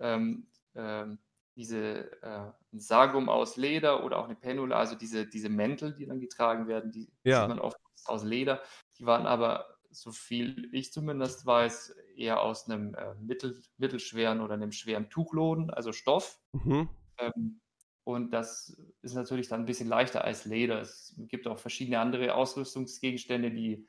[0.00, 1.20] ähm, ähm,
[1.56, 6.06] diese äh, ein Sagum aus Leder oder auch eine Penula, also diese, diese Mäntel, die
[6.06, 7.46] dann getragen werden, die Ja.
[7.46, 8.62] sieht man oft aus Leder.
[8.98, 14.54] Die waren aber, so viel ich zumindest weiß, eher aus einem äh, mittel, mittelschweren oder
[14.54, 16.40] einem schweren Tuchloden, also Stoff.
[16.52, 16.88] mhm.
[17.18, 17.60] Ähm,
[18.04, 20.80] und das ist natürlich dann ein bisschen leichter als Leder.
[20.80, 23.86] Es gibt auch verschiedene andere Ausrüstungsgegenstände, die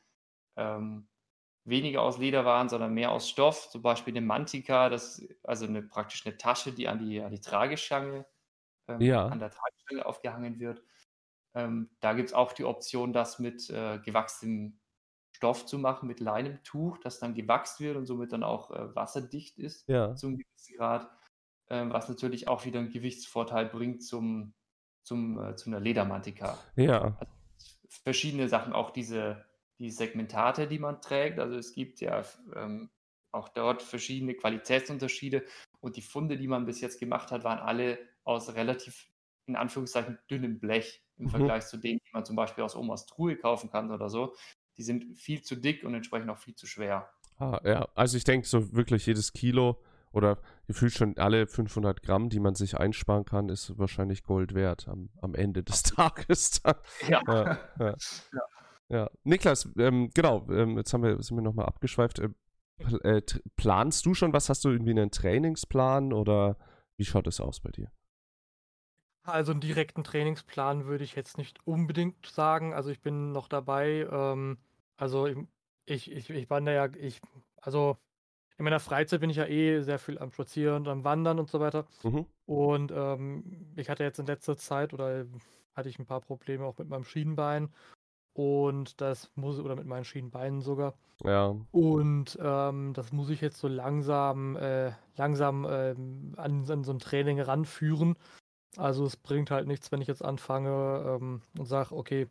[0.57, 1.07] ähm,
[1.65, 3.69] weniger aus Leder waren, sondern mehr aus Stoff.
[3.69, 7.41] Zum Beispiel eine Mantika, das also eine, praktisch eine Tasche, die an die, an die
[7.41, 8.25] Tragestange,
[8.87, 9.27] ähm, Ja.
[9.27, 10.83] an der Tragestange aufgehangen wird.
[11.55, 14.79] Ähm, da gibt es auch die Option, das mit äh, gewachsenem
[15.39, 19.57] Stoff zu machen, mit Leinentuch, das dann gewachst wird und somit dann auch äh, wasserdicht
[19.57, 21.09] ist Ja, zum gewissen Grad,
[21.69, 24.53] ähm, was natürlich auch wieder einen Gewichtsvorteil bringt zum,
[25.03, 26.69] zum, äh, zu einer Ledermantika.
[26.75, 27.19] ja,
[28.03, 29.45] Verschiedene Sachen, auch diese
[29.79, 31.39] die Segmentate, die man trägt.
[31.39, 32.23] Also es gibt ja
[32.53, 32.89] ähm,
[33.31, 35.45] auch dort verschiedene Qualitätsunterschiede
[35.79, 39.09] und die Funde, die man bis jetzt gemacht hat, waren alle aus relativ,
[39.45, 41.29] in Anführungszeichen, dünnem Blech im Mhm.
[41.29, 44.35] Vergleich zu denen, die man zum Beispiel aus Omas Truhe kaufen kann oder so.
[44.79, 47.07] Die sind viel zu dick und entsprechend auch viel zu schwer.
[47.37, 47.87] ah, ja.
[47.95, 49.77] Also ich denke so wirklich jedes Kilo
[50.11, 54.87] oder gefühlt schon alle 500 Gramm, die man sich einsparen kann, ist wahrscheinlich Gold wert
[54.87, 56.61] am, am Ende des Tages.
[56.63, 56.75] dann.
[57.07, 57.21] Ja.
[57.27, 57.95] Ja, ja.
[58.89, 59.09] ja.
[59.23, 62.19] Niklas, ähm, genau, ähm, jetzt haben wir, sind wir nochmal abgeschweift.
[63.03, 64.47] Äh, t- planst du schon was?
[64.49, 66.57] Hast du irgendwie einen Trainingsplan oder
[66.97, 67.91] wie schaut es aus bei dir?
[69.23, 72.73] Also einen direkten Trainingsplan würde ich jetzt nicht unbedingt sagen.
[72.73, 74.07] Also ich bin noch dabei.
[74.11, 74.57] Ähm,
[74.99, 75.37] also ich,
[75.85, 77.19] ich, ich, ich wandere ja, ich,
[77.61, 77.97] also
[78.57, 81.61] in meiner Freizeit bin ich ja eh sehr viel am Spazieren am Wandern und so
[81.61, 81.85] weiter.
[82.03, 82.25] Mhm.
[82.45, 85.25] Und ähm, ich hatte jetzt in letzter Zeit oder
[85.73, 87.73] hatte ich ein paar Probleme auch mit meinem Schienenbein.
[88.33, 90.93] Und das muss, oder mit meinen Schienenbeinen sogar.
[91.23, 91.55] Ja.
[91.71, 96.99] Und ähm, das muss ich jetzt so langsam, äh, langsam ähm, an, an so ein
[96.99, 98.17] Training ranführen.
[98.75, 102.27] Also es bringt halt nichts, wenn ich jetzt anfange ähm, und sage, okay,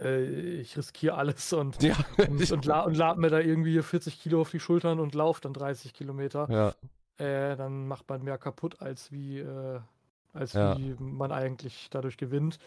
[0.00, 0.22] äh,
[0.60, 1.96] ich riskiere alles und, Ja.
[2.28, 5.40] und, und, la und lad mir da irgendwie 40 Kilo auf die Schultern und laufe
[5.42, 6.48] dann 30 Kilometer.
[6.50, 6.74] ja.
[7.16, 9.80] Äh, dann macht man mehr kaputt, als wie, äh,
[10.32, 10.76] als Ja.
[10.76, 12.58] wie man eigentlich dadurch gewinnt.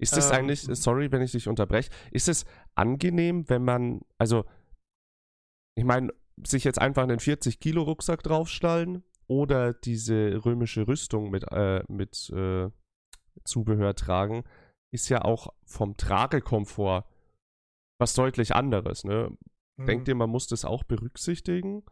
[0.00, 4.44] Ist es Ähm, eigentlich, sorry, wenn ich dich unterbreche, ist es angenehm, wenn man, also,
[5.76, 6.12] ich meine,
[6.44, 12.68] sich jetzt einfach einen 40-Kilo-Rucksack draufstallen oder diese römische Rüstung mit, äh, mit äh,
[13.44, 14.42] Zubehör tragen,
[14.92, 17.04] ist ja auch vom Tragekomfort
[17.98, 19.36] was deutlich anderes, ne?
[19.78, 20.12] Denkt Hm.
[20.12, 21.84] ihr, man muss das auch berücksichtigen?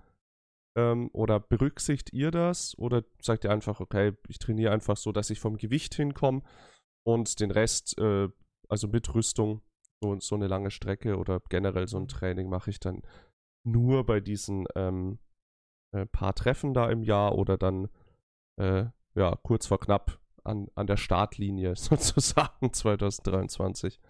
[0.77, 2.77] Ähm, oder berücksichtigt ihr das?
[2.79, 6.43] Oder sagt ihr einfach, okay, ich trainiere einfach so, dass ich vom Gewicht hinkomme
[7.05, 8.29] und den Rest, äh,
[8.69, 9.63] also mit Rüstung,
[10.03, 13.03] so, so eine lange Strecke oder generell so ein Training mache ich dann
[13.65, 15.19] nur bei diesen ähm,
[15.93, 17.89] äh, paar Treffen da im Jahr oder dann
[18.57, 24.01] äh, ja kurz vor knapp an, an der Startlinie sozusagen 2023.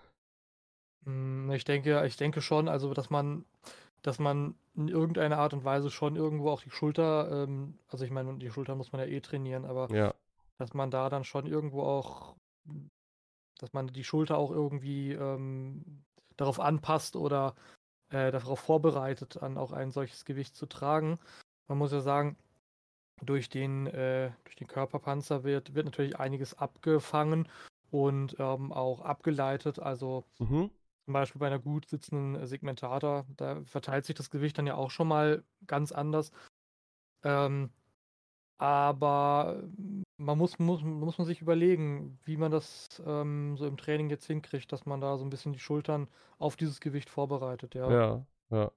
[1.05, 3.45] Mm, Ich denke, ich denke schon, also dass man,
[4.03, 8.11] dass man in irgendeiner Art und Weise schon irgendwo auch die Schulter, ähm, also ich
[8.11, 10.15] meine, die Schulter muss man ja eh trainieren, aber Ja,
[10.59, 12.37] dass man da dann schon irgendwo auch,
[13.59, 16.05] dass man die Schulter auch irgendwie ähm,
[16.37, 17.55] darauf anpasst oder
[18.11, 21.19] äh, darauf vorbereitet, an auch ein solches Gewicht zu tragen.
[21.69, 22.37] Man muss ja sagen,
[23.23, 27.49] durch den, äh, durch den Körperpanzer wird, wird natürlich einiges abgefangen
[27.91, 29.79] und ähm, auch abgeleitet.
[29.79, 30.71] Also mhm.
[31.05, 34.91] zum Beispiel bei einer gut sitzenden Segmentator, da verteilt sich das Gewicht dann ja auch
[34.91, 36.31] schon mal ganz anders.
[37.23, 37.71] Ähm,
[38.59, 39.63] aber
[40.19, 44.27] man muss, muss, muss man sich überlegen, wie man das ähm, so im Training jetzt
[44.27, 47.91] hinkriegt, dass man da so ein bisschen die Schultern auf dieses Gewicht vorbereitet, ja.
[47.91, 48.71] Ja, ja.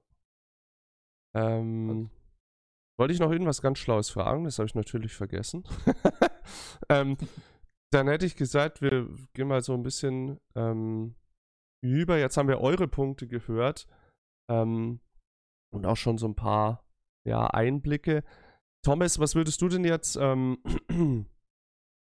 [1.34, 2.10] Ähm,
[3.04, 4.46] wollte ich noch irgendwas ganz Schlaues fragen?
[4.46, 5.66] Das habe ich natürlich vergessen.
[6.90, 7.18] ähm,
[7.92, 11.14] dann hätte ich gesagt, wir gehen mal so ein bisschen ähm,
[11.84, 12.18] über.
[12.18, 13.88] Jetzt haben wir eure Punkte gehört
[14.50, 15.02] ähm,
[15.74, 16.88] und auch schon so ein paar
[17.28, 18.24] ja, Einblicke.
[18.86, 20.60] Thomas, was würdest du denn jetzt, ähm,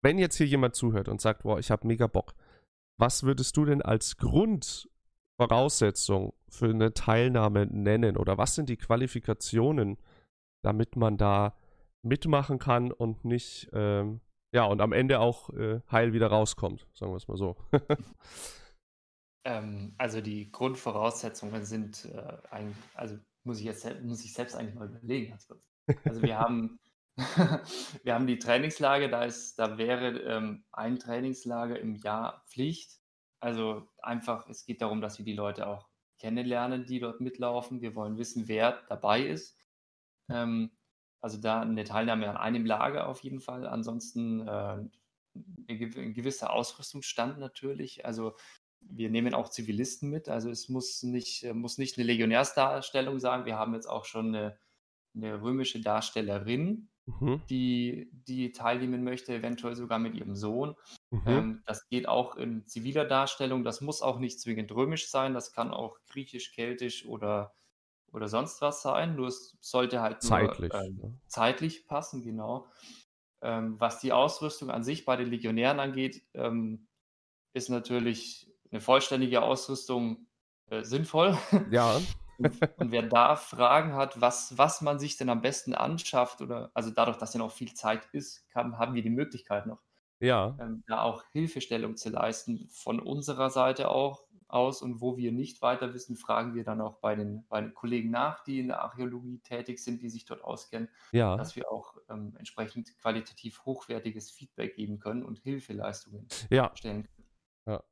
[0.02, 2.34] wenn jetzt hier jemand zuhört und sagt, boah, ich habe mega Bock,
[3.00, 8.18] was würdest du denn als Grundvoraussetzung für eine Teilnahme nennen?
[8.18, 10.00] Oder was sind die Qualifikationen,
[10.62, 11.56] damit man da
[12.02, 17.12] mitmachen kann und nicht, ähm, ja, und am Ende auch äh, heil wieder rauskommt, sagen
[17.12, 17.56] wir es mal so.
[19.46, 24.76] Ähm, also die Grundvoraussetzungen sind äh, eigentlich, also muss ich jetzt muss ich selbst eigentlich
[24.76, 25.32] mal überlegen.
[26.04, 26.78] Also wir haben
[28.04, 33.00] wir haben die Trainingslager, da ist, da wäre ähm, ein Trainingslager im Jahr Pflicht.
[33.42, 35.88] Also einfach, es geht darum, dass wir die Leute auch
[36.20, 37.82] kennenlernen, die dort mitlaufen.
[37.82, 39.58] Wir wollen wissen, wer dabei ist.
[40.30, 40.72] Ähm,
[41.22, 43.68] also da eine Teilnahme an einem Lager auf jeden Fall.
[43.68, 44.78] Ansonsten äh,
[45.68, 48.06] ein gewisser Ausrüstungsstand natürlich.
[48.06, 48.36] Also
[48.82, 50.30] wir nehmen auch Zivilisten mit.
[50.30, 53.46] Also es muss nicht, äh, muss nicht eine Legionärsdarstellung sein.
[53.46, 54.58] Wir haben jetzt auch schon eine,
[55.16, 57.42] eine römische Darstellerin, mhm.
[57.50, 60.76] die, die teilnehmen möchte, eventuell sogar mit ihrem Sohn.
[61.10, 61.22] Mhm.
[61.28, 63.64] Ähm, das geht auch in ziviler Darstellung.
[63.64, 65.34] Das muss auch nicht zwingend römisch sein.
[65.34, 67.54] Das kann auch griechisch, keltisch oder,
[68.14, 69.16] oder sonst was sein.
[69.16, 70.74] Nur es sollte halt nur Zeitlich.
[70.74, 71.20] ähm, ne?
[71.28, 72.68] zeitlich passen, genau.
[73.42, 76.88] Ähm, was die Ausrüstung an sich bei den Legionären angeht, ähm,
[77.54, 80.28] ist natürlich eine vollständige Ausrüstung
[80.68, 81.38] äh, sinnvoll.
[81.72, 82.02] Ja,
[82.38, 86.72] Und, und wer da Fragen hat, was, was man sich denn am besten anschafft, oder
[86.74, 89.82] also dadurch, dass ja noch viel Zeit ist, kann, haben wir die Möglichkeit noch,
[90.22, 94.82] ja, ähm, da auch Hilfestellung zu leisten, von unserer Seite auch aus.
[94.82, 98.10] Und wo wir nicht weiter wissen, fragen wir dann auch bei den, bei den Kollegen
[98.10, 101.96] nach, die in der Archäologie tätig sind, die sich dort auskennen ja, dass wir auch
[102.10, 107.28] ähm, entsprechend qualitativ hochwertiges Feedback geben können und Hilfeleistungen ja, stellen können.
[107.66, 107.84] Ja.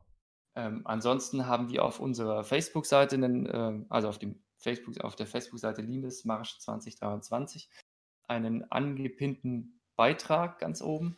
[0.56, 5.82] Ähm, ansonsten haben wir auf unserer Facebook-Seite, ähm, also auf, dem Facebook, auf der Facebook-Seite
[5.82, 7.70] Limes Marsch 2023,
[8.28, 11.18] einen angepinnten Beitrag ganz oben,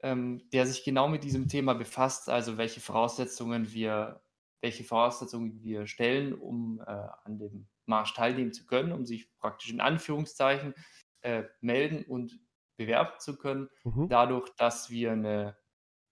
[0.00, 4.20] ähm, der sich genau mit diesem Thema befasst, also welche Voraussetzungen wir,
[4.64, 6.90] welche Voraussetzungen wir stellen, um äh,
[7.24, 10.74] an dem Marsch teilnehmen zu können, um sich praktisch in Anführungszeichen
[11.20, 12.40] äh, melden und
[12.78, 14.08] bewerben zu können mhm.
[14.08, 15.58] dadurch, dass wir eine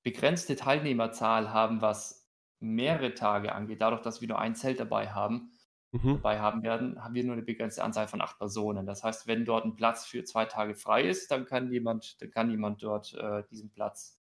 [0.03, 5.51] begrenzte Teilnehmerzahl haben, was mehrere Tage angeht, dadurch, dass wir nur ein Zelt dabei haben,
[5.95, 6.15] Mhm.
[6.15, 8.87] dabei haben werden, haben wir nur eine begrenzte Anzahl von acht Personen.
[8.87, 12.31] Das heißt, wenn dort ein Platz für zwei Tage frei ist, dann kann jemand, dann
[12.31, 14.19] kann jemand dort äh, diesen Platz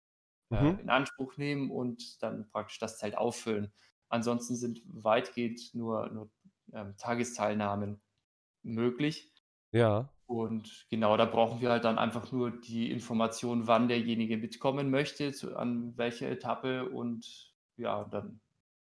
[0.51, 0.81] äh, mhm.
[0.81, 3.73] in Anspruch nehmen und dann praktisch das Zelt auffüllen.
[4.11, 6.31] Ansonsten sind weitgehend nur, nur
[6.73, 8.01] ähm, Tagesteilnahmen
[8.63, 9.33] möglich.
[9.73, 10.11] Ja.
[10.27, 15.33] Und genau, da brauchen wir halt dann einfach nur die Information, wann derjenige mitkommen möchte,
[15.33, 18.41] zu, an welche Etappe und ja, dann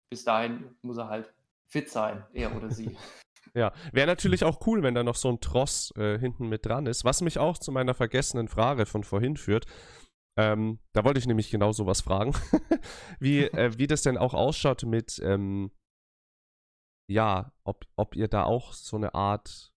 [0.09, 1.33] bis dahin muss er halt
[1.67, 2.97] fit sein, er oder sie.
[3.55, 6.85] Ja, wäre natürlich auch cool, wenn da noch so ein Tross äh, hinten mit dran
[6.85, 7.07] ist.
[7.07, 9.65] Was mich auch zu meiner vergessenen Frage von vorhin führt.
[10.37, 12.33] Ähm, da wollte ich nämlich genau sowas fragen.
[13.21, 15.71] wie, äh, wie das denn auch ausschaut mit, ähm,
[17.09, 19.73] ja, ob, ob ihr da auch so eine Art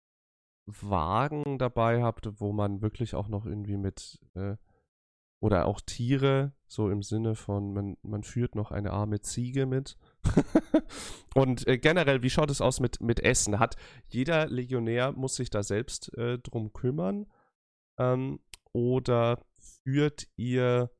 [0.65, 4.57] Wagen dabei habt, wo man wirklich auch noch irgendwie mit, äh,
[5.41, 9.97] oder auch Tiere, so im Sinne von, man, man führt noch eine arme Ziege mit.
[11.35, 13.59] und äh, generell, wie schaut es aus mit, mit Essen?
[13.59, 13.75] Hat
[14.07, 17.25] jeder Legionär, muss sich da selbst äh, drum kümmern?
[17.97, 18.39] Ähm,
[18.73, 20.91] oder führt ihr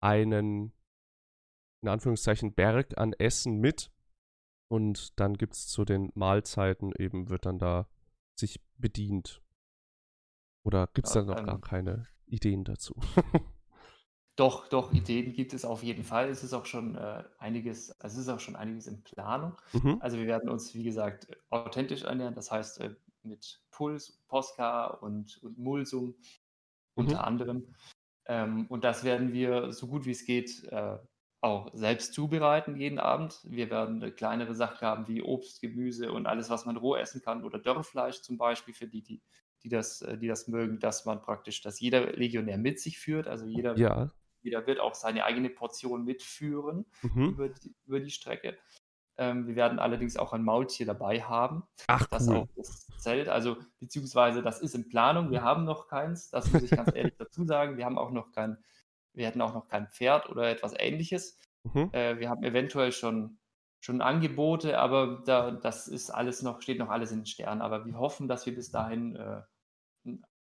[0.00, 0.72] einen,
[1.82, 3.90] in Anführungszeichen, Berg an Essen mit?
[4.68, 7.88] Und dann gibt es zu den Mahlzeiten eben, wird dann da
[8.38, 9.42] sich bedient?
[10.64, 12.94] Oder gibt es ja, da noch ähm, gar keine Ideen dazu?
[14.38, 16.28] Doch, doch, Ideen gibt es auf jeden Fall.
[16.28, 19.60] Es ist auch schon äh, einiges, also es ist auch schon einiges in Planung.
[19.72, 19.96] Mhm.
[19.98, 25.42] Also wir werden uns, wie gesagt, authentisch ernähren, das heißt äh, mit Puls, Posca und,
[25.42, 26.14] und Mulsum
[26.98, 27.06] mhm.
[27.06, 27.74] unter anderem.
[28.26, 30.98] Ähm, und das werden wir so gut wie es geht äh,
[31.40, 33.40] auch selbst zubereiten jeden Abend.
[33.44, 37.44] Wir werden kleinere Sachen haben wie Obst, Gemüse und alles, was man roh essen kann
[37.44, 39.22] oder Dörrfleisch zum Beispiel für die, die,
[39.62, 43.28] die, das, äh, die das mögen, dass man praktisch, dass jeder Legionär mit sich führt.
[43.28, 44.10] Also jeder ja
[44.42, 47.30] jeder wird auch seine eigene Portion mitführen mhm.
[47.30, 48.58] über, die, über die Strecke.
[49.18, 51.64] Ähm, wir werden allerdings auch ein Maultier dabei haben.
[51.88, 52.36] Ach, das cool.
[52.36, 55.30] auch das Zelt, also beziehungsweise das ist in Planung.
[55.30, 57.76] Wir haben noch keins, das muss ich ganz ehrlich dazu sagen.
[57.76, 58.58] Wir haben auch noch kein,
[59.12, 61.36] wir hätten auch noch kein Pferd oder etwas ähnliches.
[61.64, 61.90] Mhm.
[61.92, 63.38] Äh, wir haben eventuell schon,
[63.80, 67.60] schon Angebote, aber da, das ist alles noch, steht noch alles in den Sternen.
[67.60, 69.42] Aber wir hoffen, dass wir bis dahin äh,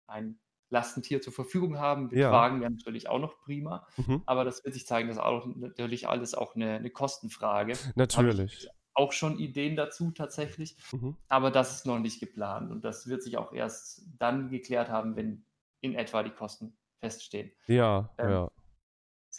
[0.05, 2.07] ein Lastentier zur Verfügung haben.
[2.07, 2.31] Mit ja.
[2.31, 3.87] Wagen wäre natürlich auch noch prima.
[3.97, 4.23] Mhm.
[4.25, 7.73] Aber das wird sich zeigen, das ist auch natürlich alles auch eine, eine Kostenfrage.
[7.95, 8.69] Natürlich.
[8.93, 10.75] Auch schon Ideen dazu tatsächlich.
[10.91, 11.15] Mhm.
[11.27, 12.71] Aber das ist noch nicht geplant.
[12.71, 15.45] Und das wird sich auch erst dann geklärt haben, wenn
[15.81, 17.51] in etwa die Kosten feststehen.
[17.67, 18.51] Ja, ähm, ja.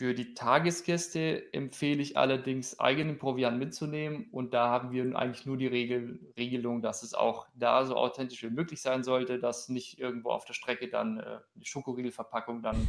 [0.01, 4.31] Für die Tagesgäste empfehle ich allerdings, eigenen Proviant mitzunehmen.
[4.33, 8.43] Und da haben wir eigentlich nur die Regel, Regelung, dass es auch da so authentisch
[8.43, 12.89] wie möglich sein sollte, dass nicht irgendwo auf der Strecke dann äh, eine Schokoriegelverpackung dann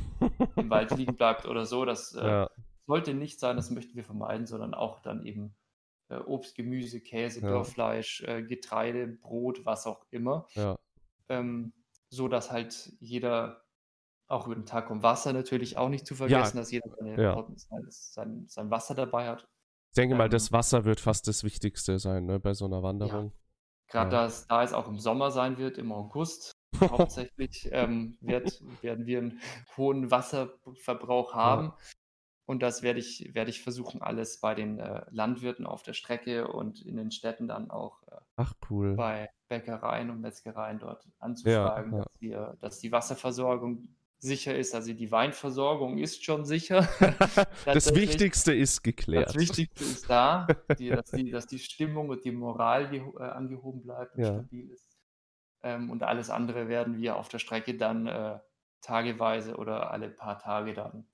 [0.55, 1.83] im Wald liegen bleibt oder so.
[1.83, 2.49] Das äh, ja.
[2.87, 5.53] sollte nicht sein, das möchten wir vermeiden, sondern auch dann eben
[6.07, 7.49] äh, Obst, Gemüse, Käse, ja.
[7.49, 10.47] Dörrfleisch, äh, Getreide, Brot, was auch immer.
[10.53, 10.79] Ja.
[11.27, 11.73] Ähm,
[12.09, 13.65] so dass halt jeder
[14.31, 15.03] auch über den Tag kommt.
[15.03, 16.61] Wasser natürlich auch nicht zu vergessen, ja.
[16.61, 17.45] dass jeder seine, ja.
[17.89, 19.47] sein, sein, Wasser dabei hat.
[19.89, 22.83] Ich denke ähm, mal, das Wasser wird fast das Wichtigste sein ne, bei so einer
[22.83, 23.25] Wanderung.
[23.25, 23.31] Ja.
[23.91, 24.27] Gerade ja.
[24.27, 29.17] da, da es auch im Sommer sein wird, im August hauptsächlich, ähm, wird, werden wir
[29.19, 29.41] einen
[29.77, 31.73] hohen Wasserverbrauch haben.
[32.45, 36.47] Und das werde ich, werde ich versuchen, alles bei den äh, Landwirten auf der Strecke
[36.47, 38.95] und in den Städten dann auch äh, Ach, cool.
[38.95, 44.73] bei Bäckereien und Metzgereien dort anzufragen, ja, Dass, wir, dass die Wasserversorgung sicher ist.
[44.73, 46.87] Also die Weinversorgung ist schon sicher.
[47.65, 49.29] das Wichtigste ist geklärt.
[49.29, 53.23] Das Wichtigste ist da, die, dass, die, dass, die, Stimmung und die Moral die, äh,
[53.23, 54.33] angehoben bleibt und ja.
[54.33, 54.97] stabil ist.
[55.63, 58.39] Ähm, und alles andere werden wir auf der Strecke dann äh,
[58.81, 61.05] tageweise oder alle paar Tage dann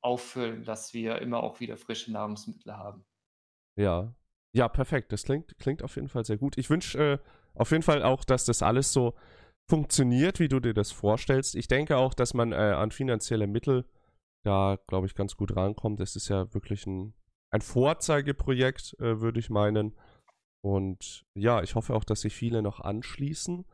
[0.00, 3.06] auffüllen, dass wir immer auch wieder frische Nahrungsmittel haben.
[3.76, 4.14] Ja,
[4.52, 5.12] ja, perfekt.
[5.12, 6.58] Das klingt, klingt auf jeden Fall sehr gut.
[6.58, 7.18] Ich wünsche äh,
[7.54, 9.14] auf jeden Fall auch, dass das alles so
[9.68, 11.54] funktioniert, wie du dir das vorstellst.
[11.54, 13.84] Ich denke auch, dass man äh, an finanzielle Mittel
[14.44, 16.00] da, glaube ich, ganz gut rankommt.
[16.00, 17.14] Es ist ja wirklich ein,
[17.50, 19.96] ein Vorzeigeprojekt, äh, würde ich meinen.
[20.62, 23.64] Und ja, ich hoffe auch, dass sich viele noch anschließen.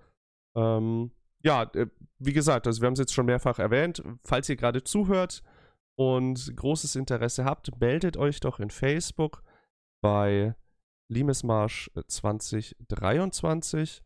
[0.57, 1.11] Ähm,
[1.42, 1.86] ja, äh,
[2.18, 4.03] wie gesagt, also wir haben es jetzt schon mehrfach erwähnt.
[4.24, 5.43] Falls ihr gerade zuhört
[5.97, 9.43] und großes Interesse habt, meldet euch doch in Facebook
[10.01, 10.55] bei
[11.09, 14.03] Limesmarsch 2023.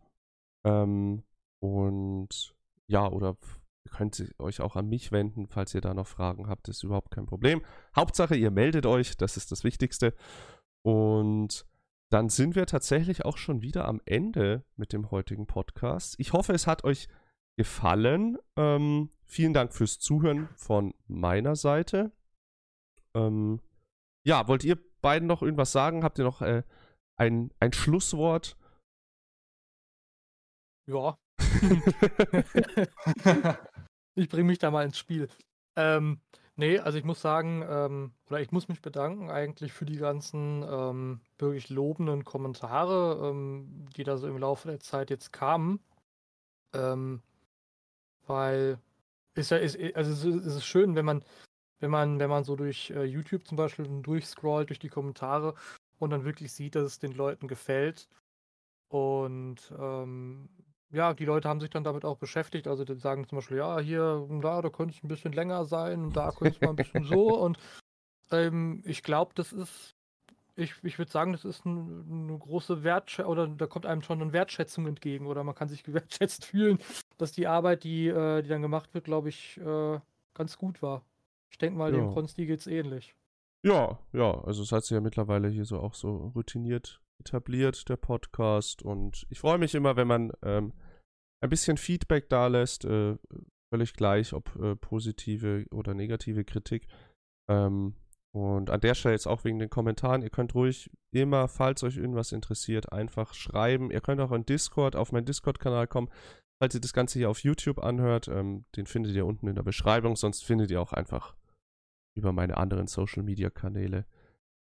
[0.65, 1.23] Ähm,
[1.65, 2.55] und
[2.89, 3.39] ja, oder
[3.87, 7.11] ihr könnt euch auch an mich wenden, falls ihr da noch Fragen habt, ist überhaupt
[7.11, 7.65] kein Problem.
[7.97, 10.15] Hauptsache, ihr meldet euch, das ist das Wichtigste.
[10.85, 11.67] Und
[12.13, 16.17] dann sind wir tatsächlich auch schon wieder am Ende mit dem heutigen Podcast.
[16.19, 17.09] Ich hoffe, es hat euch
[17.57, 18.37] gefallen.
[18.57, 22.13] Ähm, vielen Dank fürs Zuhören von meiner Seite.
[23.17, 23.63] Ähm,
[24.27, 26.05] ja, wollt ihr beiden noch irgendwas sagen?
[26.05, 26.63] Habt ihr noch äh,
[27.19, 28.59] ein, ein Schlusswort?
[30.87, 31.17] Ja,
[34.15, 35.29] ich bringe mich da mal ins Spiel.
[35.77, 36.21] Ähm,
[36.57, 40.63] Nee, also ich muss sagen, ähm, oder ich muss mich bedanken eigentlich für die ganzen
[40.63, 45.81] ähm, wirklich lobenden Kommentare, ähm, die da so im Laufe der Zeit jetzt kamen.
[46.75, 47.23] Ähm,
[48.27, 48.79] weil
[49.35, 51.25] ist ja, ist, also es ist schön, wenn man,
[51.81, 55.55] wenn man, wenn man so durch äh, YouTube zum Beispiel durchscrollt durch die Kommentare
[55.99, 58.09] und dann wirklich sieht, dass es den Leuten gefällt.
[58.89, 60.49] Und ähm,
[60.95, 62.67] ja, die Leute haben sich dann damit auch beschäftigt.
[62.67, 66.05] Also die sagen zum Beispiel, ja, hier, da, da könnte es ein bisschen länger sein
[66.05, 67.39] und da könnte es mal ein bisschen so.
[67.45, 67.59] Und
[68.31, 69.95] ähm, ich glaube, das ist,
[70.57, 74.23] ich, ich würde sagen, das ist ein, eine große Wertschätzung, oder da kommt einem schon
[74.23, 76.79] eine Wertschätzung entgegen oder man kann sich gewertschätzt fühlen,
[77.19, 80.01] dass die Arbeit, die, äh, die dann gemacht wird, glaube ich, äh,
[80.35, 81.05] ganz gut war.
[81.51, 81.99] Ich denke mal, ja.
[81.99, 83.15] dem Konsti geht es ähnlich.
[83.63, 87.97] Ja, ja, also es hat sich ja mittlerweile hier so auch so routiniert etabliert, der
[87.97, 88.83] Podcast.
[88.83, 90.73] Und ich freue mich immer, wenn man ähm,
[91.45, 93.17] ein bisschen Feedback da lässt, äh,
[93.73, 96.89] völlig gleich, ob äh, positive oder negative Kritik.
[97.51, 97.95] Ähm,
[98.35, 101.99] und an der Stelle jetzt auch wegen den Kommentaren, ihr könnt ruhig immer, falls euch
[101.99, 103.91] irgendwas interessiert, einfach schreiben.
[103.91, 106.09] Ihr könnt auch in Discord, auf meinen Discord-Kanal kommen.
[106.61, 109.63] Falls ihr das Ganze hier auf YouTube anhört, ähm, den findet ihr unten in der
[109.63, 110.17] Beschreibung.
[110.17, 111.37] Sonst findet ihr auch einfach
[112.17, 114.07] über meine anderen Social-Media-Kanäle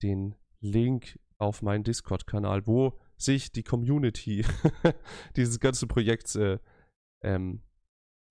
[0.01, 4.45] den Link auf meinen Discord-Kanal, wo sich die Community
[5.35, 6.59] dieses ganze Projekts äh,
[7.23, 7.61] ähm,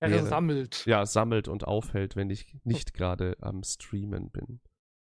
[0.00, 0.86] wäre, sammelt.
[0.86, 4.60] Ja, sammelt und aufhält, wenn ich nicht gerade am Streamen bin.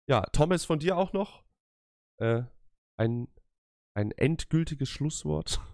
[0.09, 1.45] Ja, Thomas, von dir auch noch
[2.20, 2.43] äh,
[2.99, 3.28] ein,
[3.97, 5.61] ein endgültiges Schlusswort.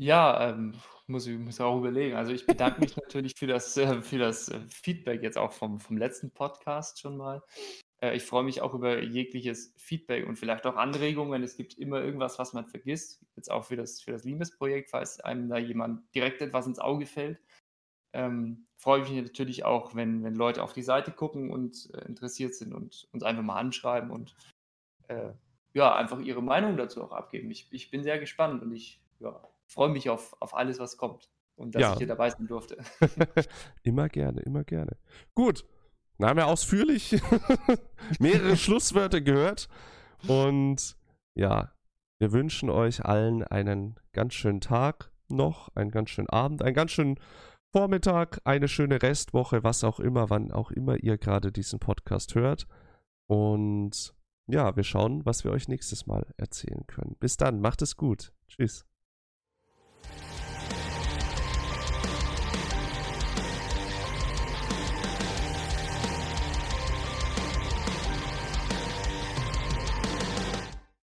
[0.00, 0.74] Ja, ähm,
[1.06, 2.16] muss ich muss auch überlegen.
[2.16, 5.78] Also ich bedanke mich natürlich für das, äh, für das äh, Feedback jetzt auch vom,
[5.78, 7.40] vom letzten Podcast schon mal.
[8.02, 11.42] Äh, ich freue mich auch über jegliches Feedback und vielleicht auch Anregungen.
[11.42, 13.24] Es gibt immer irgendwas, was man vergisst.
[13.36, 17.06] Jetzt auch für das, für das Limes-Projekt, falls einem da jemand direkt etwas ins Auge
[17.06, 17.40] fällt.
[18.14, 22.04] Ähm, freue ich mich natürlich auch, wenn, wenn Leute auf die Seite gucken und äh,
[22.04, 24.36] interessiert sind und uns einfach mal anschreiben und
[25.08, 25.30] äh,
[25.72, 27.50] ja, einfach ihre Meinung dazu auch abgeben.
[27.50, 31.30] Ich, ich bin sehr gespannt und ich ja, freue mich auf, auf alles, was kommt
[31.56, 31.92] und dass ja.
[31.92, 32.76] ich hier dabei sein durfte.
[33.82, 34.96] immer gerne, immer gerne.
[35.34, 35.64] Gut,
[36.22, 37.20] dann haben wir ausführlich
[38.20, 39.68] mehrere Schlusswörter gehört.
[40.28, 40.96] Und
[41.34, 41.72] ja,
[42.20, 46.92] wir wünschen euch allen einen ganz schönen Tag noch, einen ganz schönen Abend, einen ganz
[46.92, 47.18] schönen
[47.72, 52.68] Vormittag, eine schöne Restwoche, was auch immer, wann auch immer ihr gerade diesen Podcast hört.
[53.26, 54.14] Und
[54.46, 57.16] ja, wir schauen, was wir euch nächstes Mal erzählen können.
[57.18, 58.32] Bis dann, macht es gut.
[58.46, 58.86] Tschüss.